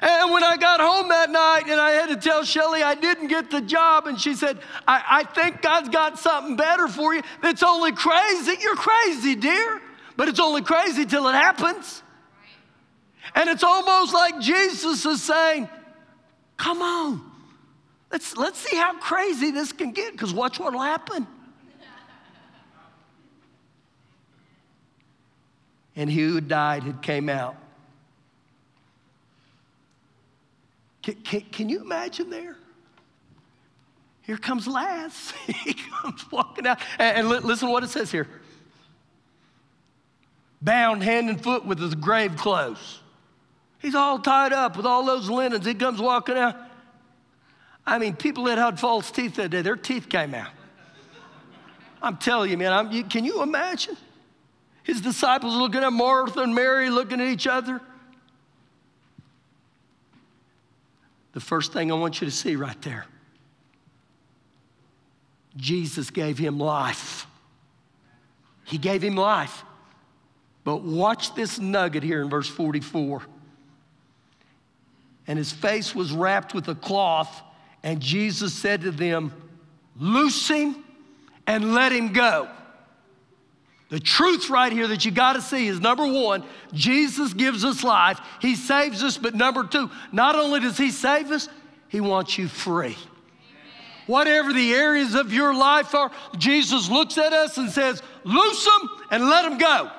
And 0.00 0.32
when 0.32 0.42
I 0.42 0.56
got 0.56 0.80
home 0.80 1.08
that 1.10 1.30
night 1.30 1.64
and 1.68 1.78
I 1.78 1.90
had 1.90 2.08
to 2.08 2.16
tell 2.16 2.42
Shelly 2.42 2.82
I 2.82 2.94
didn't 2.94 3.28
get 3.28 3.50
the 3.50 3.60
job, 3.60 4.06
and 4.06 4.18
she 4.18 4.34
said, 4.34 4.58
I, 4.88 5.02
I 5.08 5.24
think 5.24 5.60
God's 5.60 5.90
got 5.90 6.18
something 6.18 6.56
better 6.56 6.88
for 6.88 7.14
you. 7.14 7.22
It's 7.42 7.62
only 7.62 7.92
crazy. 7.92 8.54
You're 8.60 8.76
crazy, 8.76 9.34
dear, 9.34 9.80
but 10.16 10.28
it's 10.28 10.40
only 10.40 10.62
crazy 10.62 11.04
till 11.04 11.28
it 11.28 11.34
happens. 11.34 12.02
And 13.34 13.50
it's 13.50 13.62
almost 13.62 14.14
like 14.14 14.40
Jesus 14.40 15.04
is 15.04 15.22
saying, 15.22 15.68
Come 16.56 16.82
on, 16.82 17.22
let's, 18.12 18.36
let's 18.36 18.58
see 18.58 18.76
how 18.76 18.98
crazy 18.98 19.50
this 19.50 19.72
can 19.72 19.92
get, 19.92 20.12
because 20.12 20.32
watch 20.32 20.58
what 20.58 20.72
will 20.72 20.80
happen. 20.80 21.26
and 25.96 26.10
he 26.10 26.20
who 26.20 26.40
died 26.40 26.82
had 26.82 27.02
came 27.02 27.28
out. 27.28 27.56
Can, 31.10 31.22
can, 31.22 31.40
can 31.52 31.68
you 31.68 31.80
imagine 31.80 32.30
there? 32.30 32.56
Here 34.22 34.36
comes 34.36 34.66
Laz. 34.68 35.32
he 35.46 35.74
comes 35.74 36.30
walking 36.30 36.66
out. 36.66 36.78
And, 36.98 37.18
and 37.18 37.28
li- 37.28 37.40
listen 37.40 37.68
to 37.68 37.72
what 37.72 37.82
it 37.82 37.90
says 37.90 38.10
here 38.10 38.28
bound 40.62 41.02
hand 41.02 41.30
and 41.30 41.42
foot 41.42 41.64
with 41.64 41.78
his 41.78 41.94
grave 41.94 42.36
clothes. 42.36 43.00
He's 43.78 43.94
all 43.94 44.18
tied 44.18 44.52
up 44.52 44.76
with 44.76 44.84
all 44.84 45.06
those 45.06 45.30
linens. 45.30 45.64
He 45.64 45.72
comes 45.72 46.02
walking 46.02 46.36
out. 46.36 46.54
I 47.86 47.98
mean, 47.98 48.14
people 48.14 48.44
that 48.44 48.58
had 48.58 48.78
false 48.78 49.10
teeth 49.10 49.36
that 49.36 49.48
day, 49.48 49.62
their 49.62 49.74
teeth 49.74 50.10
came 50.10 50.34
out. 50.34 50.50
I'm 52.02 52.18
telling 52.18 52.50
you, 52.50 52.58
man, 52.58 52.92
you, 52.92 53.04
can 53.04 53.24
you 53.24 53.42
imagine? 53.42 53.96
His 54.82 55.00
disciples 55.00 55.56
looking 55.56 55.82
at 55.82 55.94
Martha 55.94 56.40
and 56.40 56.54
Mary, 56.54 56.90
looking 56.90 57.22
at 57.22 57.26
each 57.26 57.46
other. 57.46 57.80
The 61.32 61.40
first 61.40 61.72
thing 61.72 61.92
I 61.92 61.94
want 61.94 62.20
you 62.20 62.26
to 62.26 62.32
see 62.32 62.56
right 62.56 62.80
there 62.82 63.06
Jesus 65.56 66.10
gave 66.10 66.38
him 66.38 66.58
life. 66.58 67.26
He 68.64 68.78
gave 68.78 69.02
him 69.02 69.16
life. 69.16 69.64
But 70.62 70.82
watch 70.82 71.34
this 71.34 71.58
nugget 71.58 72.02
here 72.02 72.22
in 72.22 72.30
verse 72.30 72.48
44. 72.48 73.22
And 75.26 75.38
his 75.38 75.52
face 75.52 75.94
was 75.94 76.12
wrapped 76.12 76.54
with 76.54 76.68
a 76.68 76.74
cloth, 76.74 77.42
and 77.82 78.00
Jesus 78.00 78.54
said 78.54 78.82
to 78.82 78.90
them, 78.90 79.32
Loose 79.98 80.48
him 80.48 80.76
and 81.46 81.74
let 81.74 81.92
him 81.92 82.12
go. 82.12 82.48
The 83.90 83.98
truth 83.98 84.50
right 84.50 84.72
here 84.72 84.86
that 84.86 85.04
you 85.04 85.10
got 85.10 85.32
to 85.32 85.42
see 85.42 85.66
is 85.66 85.80
number 85.80 86.06
one, 86.06 86.44
Jesus 86.72 87.34
gives 87.34 87.64
us 87.64 87.82
life. 87.82 88.20
He 88.40 88.54
saves 88.54 89.02
us, 89.02 89.18
but 89.18 89.34
number 89.34 89.64
two, 89.64 89.90
not 90.12 90.36
only 90.36 90.60
does 90.60 90.78
He 90.78 90.92
save 90.92 91.32
us, 91.32 91.48
He 91.88 92.00
wants 92.00 92.38
you 92.38 92.46
free. 92.46 92.96
Whatever 94.06 94.52
the 94.52 94.72
areas 94.74 95.14
of 95.14 95.32
your 95.32 95.52
life 95.52 95.92
are, 95.94 96.10
Jesus 96.38 96.88
looks 96.88 97.18
at 97.18 97.32
us 97.32 97.58
and 97.58 97.68
says, 97.68 98.00
Loose 98.22 98.64
them 98.64 98.90
and 99.10 99.28
let 99.28 99.42
them 99.42 99.58
go. 99.58 99.90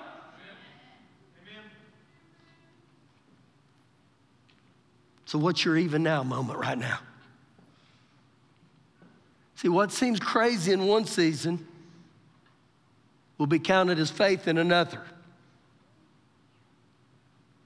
So, 5.25 5.38
what's 5.38 5.63
your 5.63 5.77
even 5.77 6.04
now 6.04 6.23
moment 6.23 6.60
right 6.60 6.77
now? 6.77 6.99
See, 9.56 9.69
what 9.69 9.91
seems 9.91 10.19
crazy 10.19 10.71
in 10.71 10.88
one 10.88 11.06
season 11.06 11.67
will 13.41 13.47
be 13.47 13.58
counted 13.58 13.97
as 13.97 14.12
faith 14.12 14.47
in 14.47 14.60
another. 14.60 15.01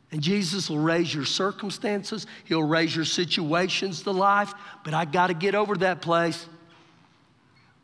And 0.10 0.22
Jesus 0.22 0.70
will 0.70 0.80
raise 0.80 1.14
your 1.14 1.26
circumstances, 1.26 2.28
He'll 2.46 2.64
raise 2.64 2.96
your 2.96 3.04
situations 3.04 4.04
to 4.04 4.12
life, 4.12 4.54
but 4.86 4.94
I 4.94 5.04
got 5.04 5.28
to 5.28 5.34
get 5.34 5.54
over 5.54 5.76
that 5.76 6.02
place. 6.02 6.48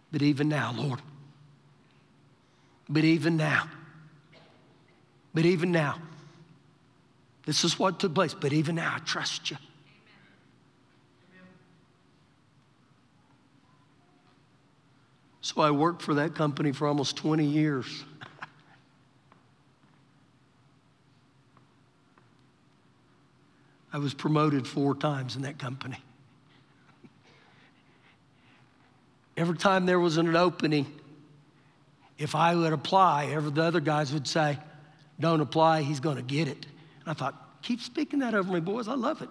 But 0.10 0.22
even 0.22 0.48
now, 0.48 0.74
Lord, 0.74 1.02
but 2.88 3.04
even 3.04 3.36
now, 3.36 3.68
but 5.34 5.46
even 5.46 5.74
now, 5.74 5.98
this 7.46 7.66
is 7.66 7.78
what 7.78 8.00
took 8.00 8.16
place, 8.16 8.34
but 8.34 8.54
even 8.54 8.76
now, 8.76 8.94
I 8.96 9.00
trust 9.00 9.52
you. 9.52 9.58
So 15.42 15.62
I 15.62 15.72
worked 15.72 16.04
for 16.04 16.14
that 16.16 16.36
company 16.36 16.72
for 16.72 16.88
almost 16.88 17.18
20 17.18 17.44
years. 17.44 18.04
I 23.94 23.98
was 23.98 24.14
promoted 24.14 24.68
four 24.68 24.96
times 24.96 25.36
in 25.36 25.42
that 25.42 25.58
company. 25.58 25.98
Every 29.36 29.58
time 29.58 29.86
there 29.86 30.00
was 30.00 30.18
an 30.18 30.36
opening, 30.36 30.86
if 32.18 32.36
I 32.36 32.56
would 32.56 32.72
apply, 32.72 33.26
every 33.28 33.52
the 33.52 33.64
other 33.64 33.80
guys 33.80 34.14
would 34.14 34.28
say, 34.28 34.60
Don't 35.20 35.42
apply, 35.42 35.82
he's 35.82 36.00
going 36.00 36.18
to 36.18 36.22
get 36.22 36.48
it. 36.48 36.66
And 37.02 37.08
I 37.08 37.14
thought, 37.14 37.36
Keep 37.64 37.82
speaking 37.82 38.20
that 38.20 38.34
over 38.34 38.52
me, 38.52 38.60
boys. 38.60 38.88
I 38.88 38.94
love 38.94 39.22
it. 39.22 39.30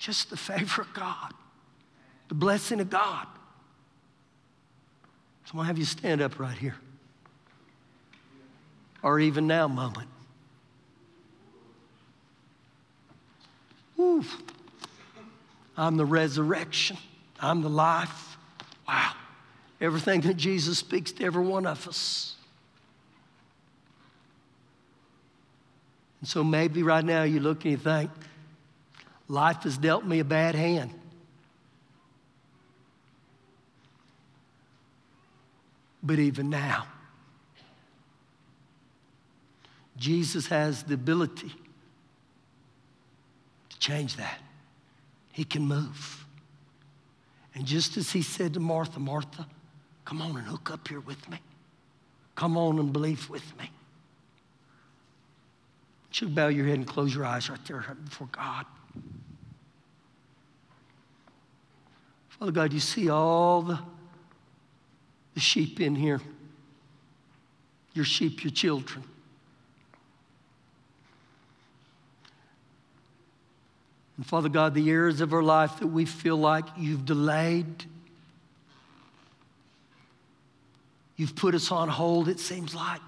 Just 0.00 0.30
the 0.30 0.36
favor 0.36 0.80
of 0.80 0.92
God, 0.94 1.34
the 2.28 2.34
blessing 2.34 2.80
of 2.80 2.88
God. 2.88 3.26
So 5.44 5.50
I'm 5.50 5.56
going 5.58 5.64
to 5.64 5.66
have 5.66 5.78
you 5.78 5.84
stand 5.84 6.22
up 6.22 6.40
right 6.40 6.56
here. 6.56 6.76
Or 9.02 9.20
even 9.20 9.46
now, 9.46 9.68
moment. 9.68 10.08
Ooh. 13.98 14.24
I'm 15.76 15.98
the 15.98 16.06
resurrection. 16.06 16.96
I'm 17.38 17.60
the 17.60 17.68
life. 17.68 18.38
Wow. 18.88 19.12
Everything 19.82 20.22
that 20.22 20.38
Jesus 20.38 20.78
speaks 20.78 21.12
to 21.12 21.24
every 21.24 21.44
one 21.44 21.66
of 21.66 21.86
us. 21.86 22.36
And 26.20 26.28
so 26.28 26.42
maybe 26.42 26.82
right 26.82 27.04
now 27.04 27.24
you 27.24 27.40
look 27.40 27.64
and 27.64 27.72
you 27.72 27.76
think, 27.76 28.10
Life 29.30 29.62
has 29.62 29.78
dealt 29.78 30.04
me 30.04 30.18
a 30.18 30.24
bad 30.24 30.56
hand. 30.56 30.92
But 36.02 36.18
even 36.18 36.50
now, 36.50 36.88
Jesus 39.96 40.48
has 40.48 40.82
the 40.82 40.94
ability 40.94 41.52
to 43.68 43.78
change 43.78 44.16
that. 44.16 44.40
He 45.30 45.44
can 45.44 45.62
move. 45.62 46.26
And 47.54 47.64
just 47.64 47.96
as 47.96 48.10
he 48.10 48.22
said 48.22 48.54
to 48.54 48.60
Martha, 48.60 48.98
Martha, 48.98 49.46
come 50.04 50.20
on 50.22 50.38
and 50.38 50.46
hook 50.46 50.72
up 50.72 50.88
here 50.88 51.00
with 51.00 51.28
me. 51.28 51.38
Come 52.34 52.56
on 52.56 52.80
and 52.80 52.92
believe 52.92 53.30
with 53.30 53.56
me. 53.58 53.66
You 53.66 53.70
should 56.10 56.34
bow 56.34 56.48
your 56.48 56.66
head 56.66 56.78
and 56.78 56.86
close 56.86 57.14
your 57.14 57.24
eyes 57.24 57.48
right 57.48 57.64
there 57.66 57.96
before 58.02 58.28
God. 58.32 58.66
Father 62.40 62.52
God, 62.52 62.72
you 62.72 62.80
see 62.80 63.10
all 63.10 63.60
the, 63.60 63.78
the 65.34 65.40
sheep 65.40 65.78
in 65.78 65.94
here. 65.94 66.22
Your 67.92 68.06
sheep, 68.06 68.42
your 68.42 68.50
children. 68.50 69.04
And 74.16 74.26
Father 74.26 74.48
God, 74.48 74.72
the 74.72 74.88
areas 74.88 75.20
of 75.20 75.34
our 75.34 75.42
life 75.42 75.80
that 75.80 75.88
we 75.88 76.06
feel 76.06 76.38
like 76.38 76.64
you've 76.78 77.04
delayed, 77.04 77.84
you've 81.16 81.36
put 81.36 81.54
us 81.54 81.70
on 81.70 81.90
hold, 81.90 82.26
it 82.26 82.40
seems 82.40 82.74
like. 82.74 83.02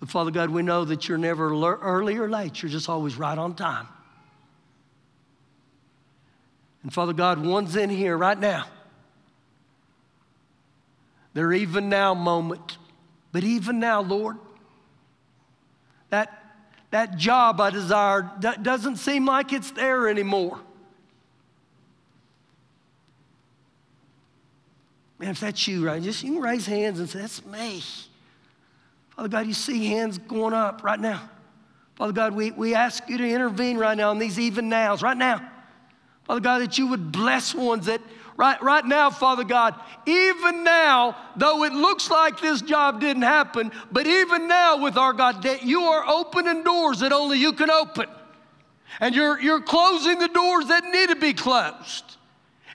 But 0.00 0.08
Father 0.08 0.32
God, 0.32 0.50
we 0.50 0.62
know 0.62 0.84
that 0.84 1.08
you're 1.08 1.18
never 1.18 1.50
early 1.76 2.16
or 2.16 2.28
late, 2.28 2.60
you're 2.62 2.70
just 2.70 2.88
always 2.88 3.14
right 3.14 3.38
on 3.38 3.54
time. 3.54 3.86
And 6.84 6.92
Father 6.92 7.14
God, 7.14 7.44
one's 7.44 7.74
in 7.74 7.90
here 7.90 8.16
right 8.16 8.38
now. 8.38 8.66
Their 11.32 11.52
even 11.52 11.88
now 11.88 12.14
moment. 12.14 12.78
But 13.32 13.42
even 13.42 13.80
now, 13.80 14.02
Lord, 14.02 14.36
that, 16.10 16.44
that 16.92 17.16
job 17.16 17.60
I 17.60 17.70
desired 17.70 18.28
doesn't 18.62 18.96
seem 18.96 19.24
like 19.24 19.52
it's 19.52 19.72
there 19.72 20.08
anymore. 20.08 20.60
Man, 25.18 25.30
if 25.30 25.40
that's 25.40 25.66
you, 25.66 25.86
right, 25.86 26.02
just 26.02 26.22
you 26.22 26.34
can 26.34 26.42
raise 26.42 26.66
hands 26.66 27.00
and 27.00 27.08
say, 27.08 27.20
That's 27.20 27.44
me. 27.46 27.82
Father 29.16 29.28
God, 29.28 29.46
you 29.46 29.54
see 29.54 29.86
hands 29.86 30.18
going 30.18 30.52
up 30.52 30.84
right 30.84 31.00
now. 31.00 31.30
Father 31.94 32.12
God, 32.12 32.34
we, 32.34 32.50
we 32.50 32.74
ask 32.74 33.08
you 33.08 33.16
to 33.16 33.28
intervene 33.28 33.78
right 33.78 33.96
now 33.96 34.10
in 34.10 34.18
these 34.18 34.38
even 34.38 34.68
nows, 34.68 35.02
right 35.02 35.16
now. 35.16 35.50
Father 36.26 36.40
God, 36.40 36.62
that 36.62 36.78
you 36.78 36.86
would 36.86 37.12
bless 37.12 37.54
ones 37.54 37.86
that 37.86 38.00
right, 38.36 38.60
right 38.62 38.84
now, 38.84 39.10
Father 39.10 39.44
God, 39.44 39.74
even 40.06 40.64
now, 40.64 41.16
though 41.36 41.64
it 41.64 41.72
looks 41.72 42.10
like 42.10 42.40
this 42.40 42.62
job 42.62 43.00
didn't 43.00 43.22
happen, 43.22 43.72
but 43.92 44.06
even 44.06 44.48
now 44.48 44.82
with 44.82 44.96
our 44.96 45.12
God, 45.12 45.42
that 45.42 45.64
you 45.64 45.82
are 45.82 46.06
opening 46.08 46.62
doors 46.62 47.00
that 47.00 47.12
only 47.12 47.38
you 47.38 47.52
can 47.52 47.70
open. 47.70 48.06
And 49.00 49.14
you're, 49.14 49.40
you're 49.40 49.60
closing 49.60 50.18
the 50.18 50.28
doors 50.28 50.68
that 50.68 50.84
need 50.84 51.08
to 51.08 51.16
be 51.16 51.34
closed. 51.34 52.16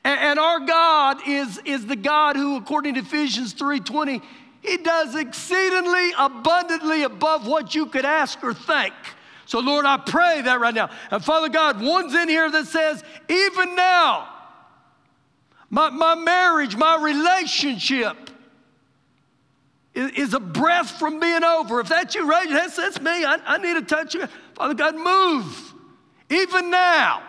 And, 0.04 0.20
and 0.20 0.40
our 0.40 0.60
God 0.60 1.18
is, 1.28 1.60
is 1.66 1.86
the 1.86 1.96
God 1.96 2.36
who, 2.36 2.58
according 2.58 2.96
to 2.96 3.02
Ephesians 3.02 3.54
3:20, 3.54 4.22
He 4.62 4.78
does 4.78 5.16
exceedingly 5.16 6.12
abundantly 6.18 7.04
above 7.04 7.48
what 7.48 7.76
you 7.76 7.86
could 7.86 8.06
ask 8.06 8.44
or 8.44 8.54
think. 8.54 8.94
So, 9.50 9.62
Lord, 9.62 9.84
I 9.84 9.98
pray 9.98 10.42
that 10.44 10.60
right 10.60 10.76
now. 10.76 10.92
And 11.10 11.26
Father 11.26 11.50
God, 11.50 11.82
one's 11.82 12.14
in 12.14 12.30
here 12.30 12.52
that 12.52 12.68
says, 12.68 13.04
even 13.28 13.74
now, 13.74 14.30
my, 15.72 15.90
my 15.90 16.14
marriage, 16.14 16.76
my 16.76 16.98
relationship 17.02 18.16
is, 19.96 20.12
is 20.12 20.34
a 20.36 20.40
breath 20.40 20.92
from 21.00 21.20
being 21.20 21.44
over. 21.44 21.80
If 21.80 21.90
that's 21.90 22.14
you, 22.14 22.30
right, 22.30 22.48
that's, 22.48 22.76
that's 22.76 23.02
me. 23.02 23.26
I, 23.26 23.40
I 23.44 23.58
need 23.58 23.74
to 23.74 23.82
touch 23.82 24.14
you. 24.14 24.28
Father 24.54 24.76
God, 24.76 24.96
move, 24.96 25.74
even 26.30 26.70
now. 26.70 27.24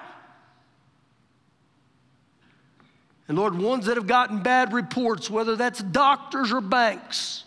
And 3.29 3.39
Lord, 3.39 3.55
ones 3.55 3.87
that 3.87 3.97
have 3.97 4.07
gotten 4.07 4.43
bad 4.43 4.75
reports, 4.75 5.31
whether 5.31 5.57
that's 5.57 5.83
doctors 5.83 6.53
or 6.53 6.61
banks, 6.61 7.45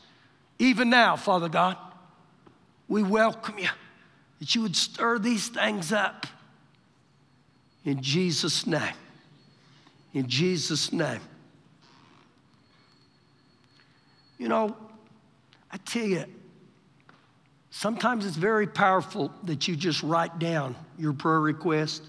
even 0.57 0.89
now, 0.89 1.15
Father 1.15 1.47
God, 1.47 1.77
we 2.87 3.03
welcome 3.03 3.59
you 3.59 3.69
that 4.39 4.55
you 4.55 4.61
would 4.61 4.75
stir 4.75 5.19
these 5.19 5.47
things 5.47 5.91
up. 5.91 6.27
In 7.85 8.01
Jesus' 8.01 8.65
name. 8.65 8.93
In 10.13 10.27
Jesus' 10.27 10.91
name. 10.93 11.21
You 14.37 14.47
know, 14.47 14.75
I 15.71 15.77
tell 15.77 16.05
you, 16.05 16.25
sometimes 17.71 18.25
it's 18.25 18.35
very 18.35 18.67
powerful 18.67 19.33
that 19.43 19.67
you 19.67 19.75
just 19.75 20.03
write 20.03 20.39
down 20.39 20.75
your 20.97 21.13
prayer 21.13 21.39
request. 21.39 22.03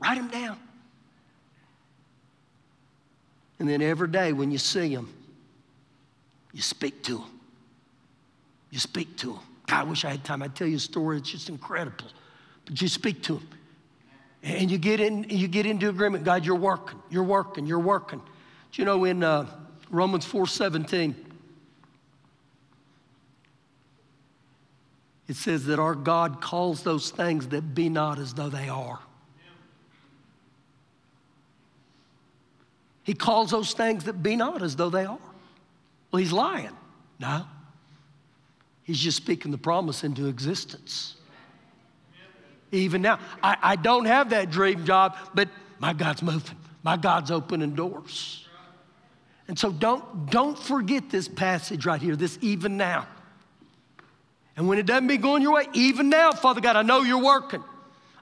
Write 0.00 0.16
them 0.16 0.28
down. 0.28 0.58
And 3.58 3.68
then 3.68 3.82
every 3.82 4.08
day 4.08 4.32
when 4.32 4.50
you 4.50 4.58
see 4.58 4.94
them, 4.94 5.12
you 6.52 6.62
speak 6.62 7.02
to 7.04 7.18
them. 7.18 7.40
You 8.70 8.78
speak 8.78 9.16
to 9.18 9.34
them. 9.34 9.40
God, 9.74 9.80
I 9.80 9.90
wish 9.90 10.04
I 10.04 10.10
had 10.10 10.22
time. 10.22 10.40
I'd 10.42 10.54
tell 10.54 10.68
you 10.68 10.76
a 10.76 10.80
story. 10.80 11.18
It's 11.18 11.30
just 11.30 11.48
incredible. 11.48 12.06
But 12.64 12.80
you 12.80 12.86
speak 12.86 13.22
to 13.24 13.38
him. 13.38 13.48
And 14.44 14.70
you 14.70 14.78
get, 14.78 15.00
in, 15.00 15.24
you 15.24 15.48
get 15.48 15.66
into 15.66 15.88
agreement. 15.88 16.22
God, 16.22 16.44
you're 16.44 16.54
working. 16.54 17.00
You're 17.10 17.24
working. 17.24 17.66
You're 17.66 17.80
working. 17.80 18.20
Do 18.20 18.82
you 18.82 18.84
know 18.84 19.04
in 19.04 19.24
uh, 19.24 19.46
Romans 19.90 20.24
4 20.24 20.46
17, 20.46 21.14
it 25.26 25.34
says 25.34 25.64
that 25.66 25.80
our 25.80 25.96
God 25.96 26.40
calls 26.40 26.84
those 26.84 27.10
things 27.10 27.48
that 27.48 27.74
be 27.74 27.88
not 27.88 28.20
as 28.20 28.34
though 28.34 28.50
they 28.50 28.68
are. 28.68 29.00
He 33.02 33.14
calls 33.14 33.50
those 33.50 33.72
things 33.72 34.04
that 34.04 34.22
be 34.22 34.36
not 34.36 34.62
as 34.62 34.76
though 34.76 34.90
they 34.90 35.04
are. 35.04 35.18
Well, 36.12 36.20
he's 36.20 36.32
lying. 36.32 36.76
No. 37.18 37.44
He's 38.84 38.98
just 38.98 39.16
speaking 39.16 39.50
the 39.50 39.58
promise 39.58 40.04
into 40.04 40.26
existence. 40.26 41.16
Even 42.70 43.02
now, 43.02 43.18
I, 43.42 43.56
I 43.62 43.76
don't 43.76 44.04
have 44.04 44.30
that 44.30 44.50
dream 44.50 44.84
job, 44.84 45.16
but 45.34 45.48
my 45.78 45.92
God's 45.92 46.22
moving. 46.22 46.56
My 46.82 46.96
God's 46.96 47.30
opening 47.30 47.74
doors. 47.74 48.46
And 49.48 49.58
so 49.58 49.72
don't, 49.72 50.30
don't 50.30 50.58
forget 50.58 51.10
this 51.10 51.28
passage 51.28 51.86
right 51.86 52.00
here, 52.00 52.14
this 52.16 52.38
even 52.42 52.76
now. 52.76 53.06
And 54.56 54.68
when 54.68 54.78
it 54.78 54.86
doesn't 54.86 55.08
be 55.08 55.16
going 55.16 55.42
your 55.42 55.54
way, 55.54 55.66
even 55.72 56.08
now, 56.08 56.32
Father 56.32 56.60
God, 56.60 56.76
I 56.76 56.82
know 56.82 57.02
you're 57.02 57.22
working. 57.22 57.64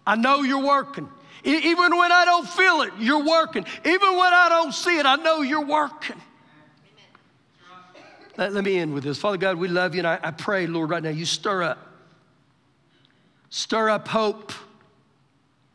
I 0.07 0.17
know 0.17 0.43
you're 0.43 0.65
working. 0.65 1.09
Even 1.45 1.97
when 1.97 2.13
I 2.13 2.25
don't 2.25 2.49
feel 2.49 2.83
it, 2.83 2.93
you're 2.99 3.25
working. 3.25 3.65
Even 3.85 4.17
when 4.17 4.33
I 4.33 4.49
don't 4.49 4.73
see 4.73 4.99
it, 4.99 5.07
I 5.07 5.17
know 5.17 5.43
you're 5.43 5.67
working. 5.67 6.21
Let, 8.37 8.53
let 8.53 8.65
me 8.65 8.79
end 8.79 8.95
with 8.95 9.05
this. 9.05 9.19
Father 9.19 9.37
God, 9.37 9.57
we 9.57 9.69
love 9.69 9.95
you, 9.95 10.01
and 10.01 10.07
I, 10.07 10.19
I 10.23 10.31
pray, 10.31 10.67
Lord, 10.67 10.91
right 10.91 11.03
now, 11.03 11.11
you 11.11 11.25
stir 11.25 11.63
up. 11.63 11.79
Stir 13.51 13.91
up 13.91 14.09
hope 14.09 14.53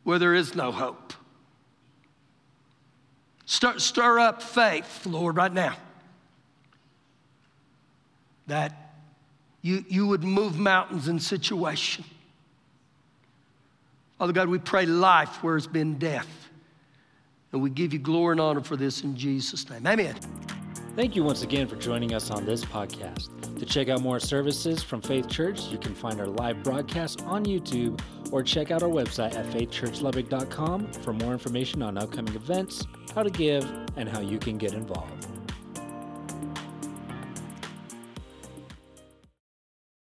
where 0.03 0.17
there 0.17 0.33
is 0.33 0.55
no 0.55 0.71
hope. 0.71 1.13
Stir, 3.45 3.77
stir 3.77 4.19
up 4.19 4.41
faith, 4.41 5.05
Lord, 5.05 5.37
right 5.37 5.53
now. 5.53 5.75
That 8.47 8.93
you, 9.61 9.85
you 9.87 10.07
would 10.07 10.23
move 10.23 10.57
mountains 10.57 11.07
in 11.07 11.19
situation. 11.19 12.03
Father 14.17 14.33
God, 14.33 14.49
we 14.49 14.57
pray 14.57 14.85
life 14.85 15.43
where 15.43 15.55
it's 15.55 15.67
been 15.67 15.97
death. 15.97 16.27
And 17.51 17.61
we 17.61 17.69
give 17.69 17.93
you 17.93 17.99
glory 17.99 18.33
and 18.33 18.41
honor 18.41 18.61
for 18.61 18.75
this 18.75 19.03
in 19.03 19.15
Jesus' 19.15 19.69
name. 19.69 19.85
Amen. 19.85 20.15
Thank 20.97 21.15
you 21.15 21.23
once 21.23 21.43
again 21.43 21.67
for 21.67 21.75
joining 21.75 22.15
us 22.15 22.31
on 22.31 22.43
this 22.43 22.65
podcast. 22.65 23.29
To 23.59 23.65
check 23.67 23.87
out 23.87 24.01
more 24.01 24.19
services 24.19 24.81
from 24.81 24.99
Faith 24.99 25.29
Church, 25.29 25.65
you 25.65 25.77
can 25.77 25.93
find 25.93 26.19
our 26.19 26.25
live 26.25 26.63
broadcast 26.63 27.21
on 27.25 27.45
YouTube 27.45 28.01
or 28.31 28.41
check 28.41 28.71
out 28.71 28.81
our 28.81 28.89
website 28.89 29.35
at 29.35 29.45
faithchurchlubbock.com 29.53 30.91
for 30.93 31.13
more 31.13 31.33
information 31.33 31.83
on 31.83 31.99
upcoming 31.99 32.33
events, 32.33 32.87
how 33.13 33.21
to 33.21 33.29
give, 33.29 33.63
and 33.95 34.09
how 34.09 34.21
you 34.21 34.39
can 34.39 34.57
get 34.57 34.73
involved. 34.73 35.36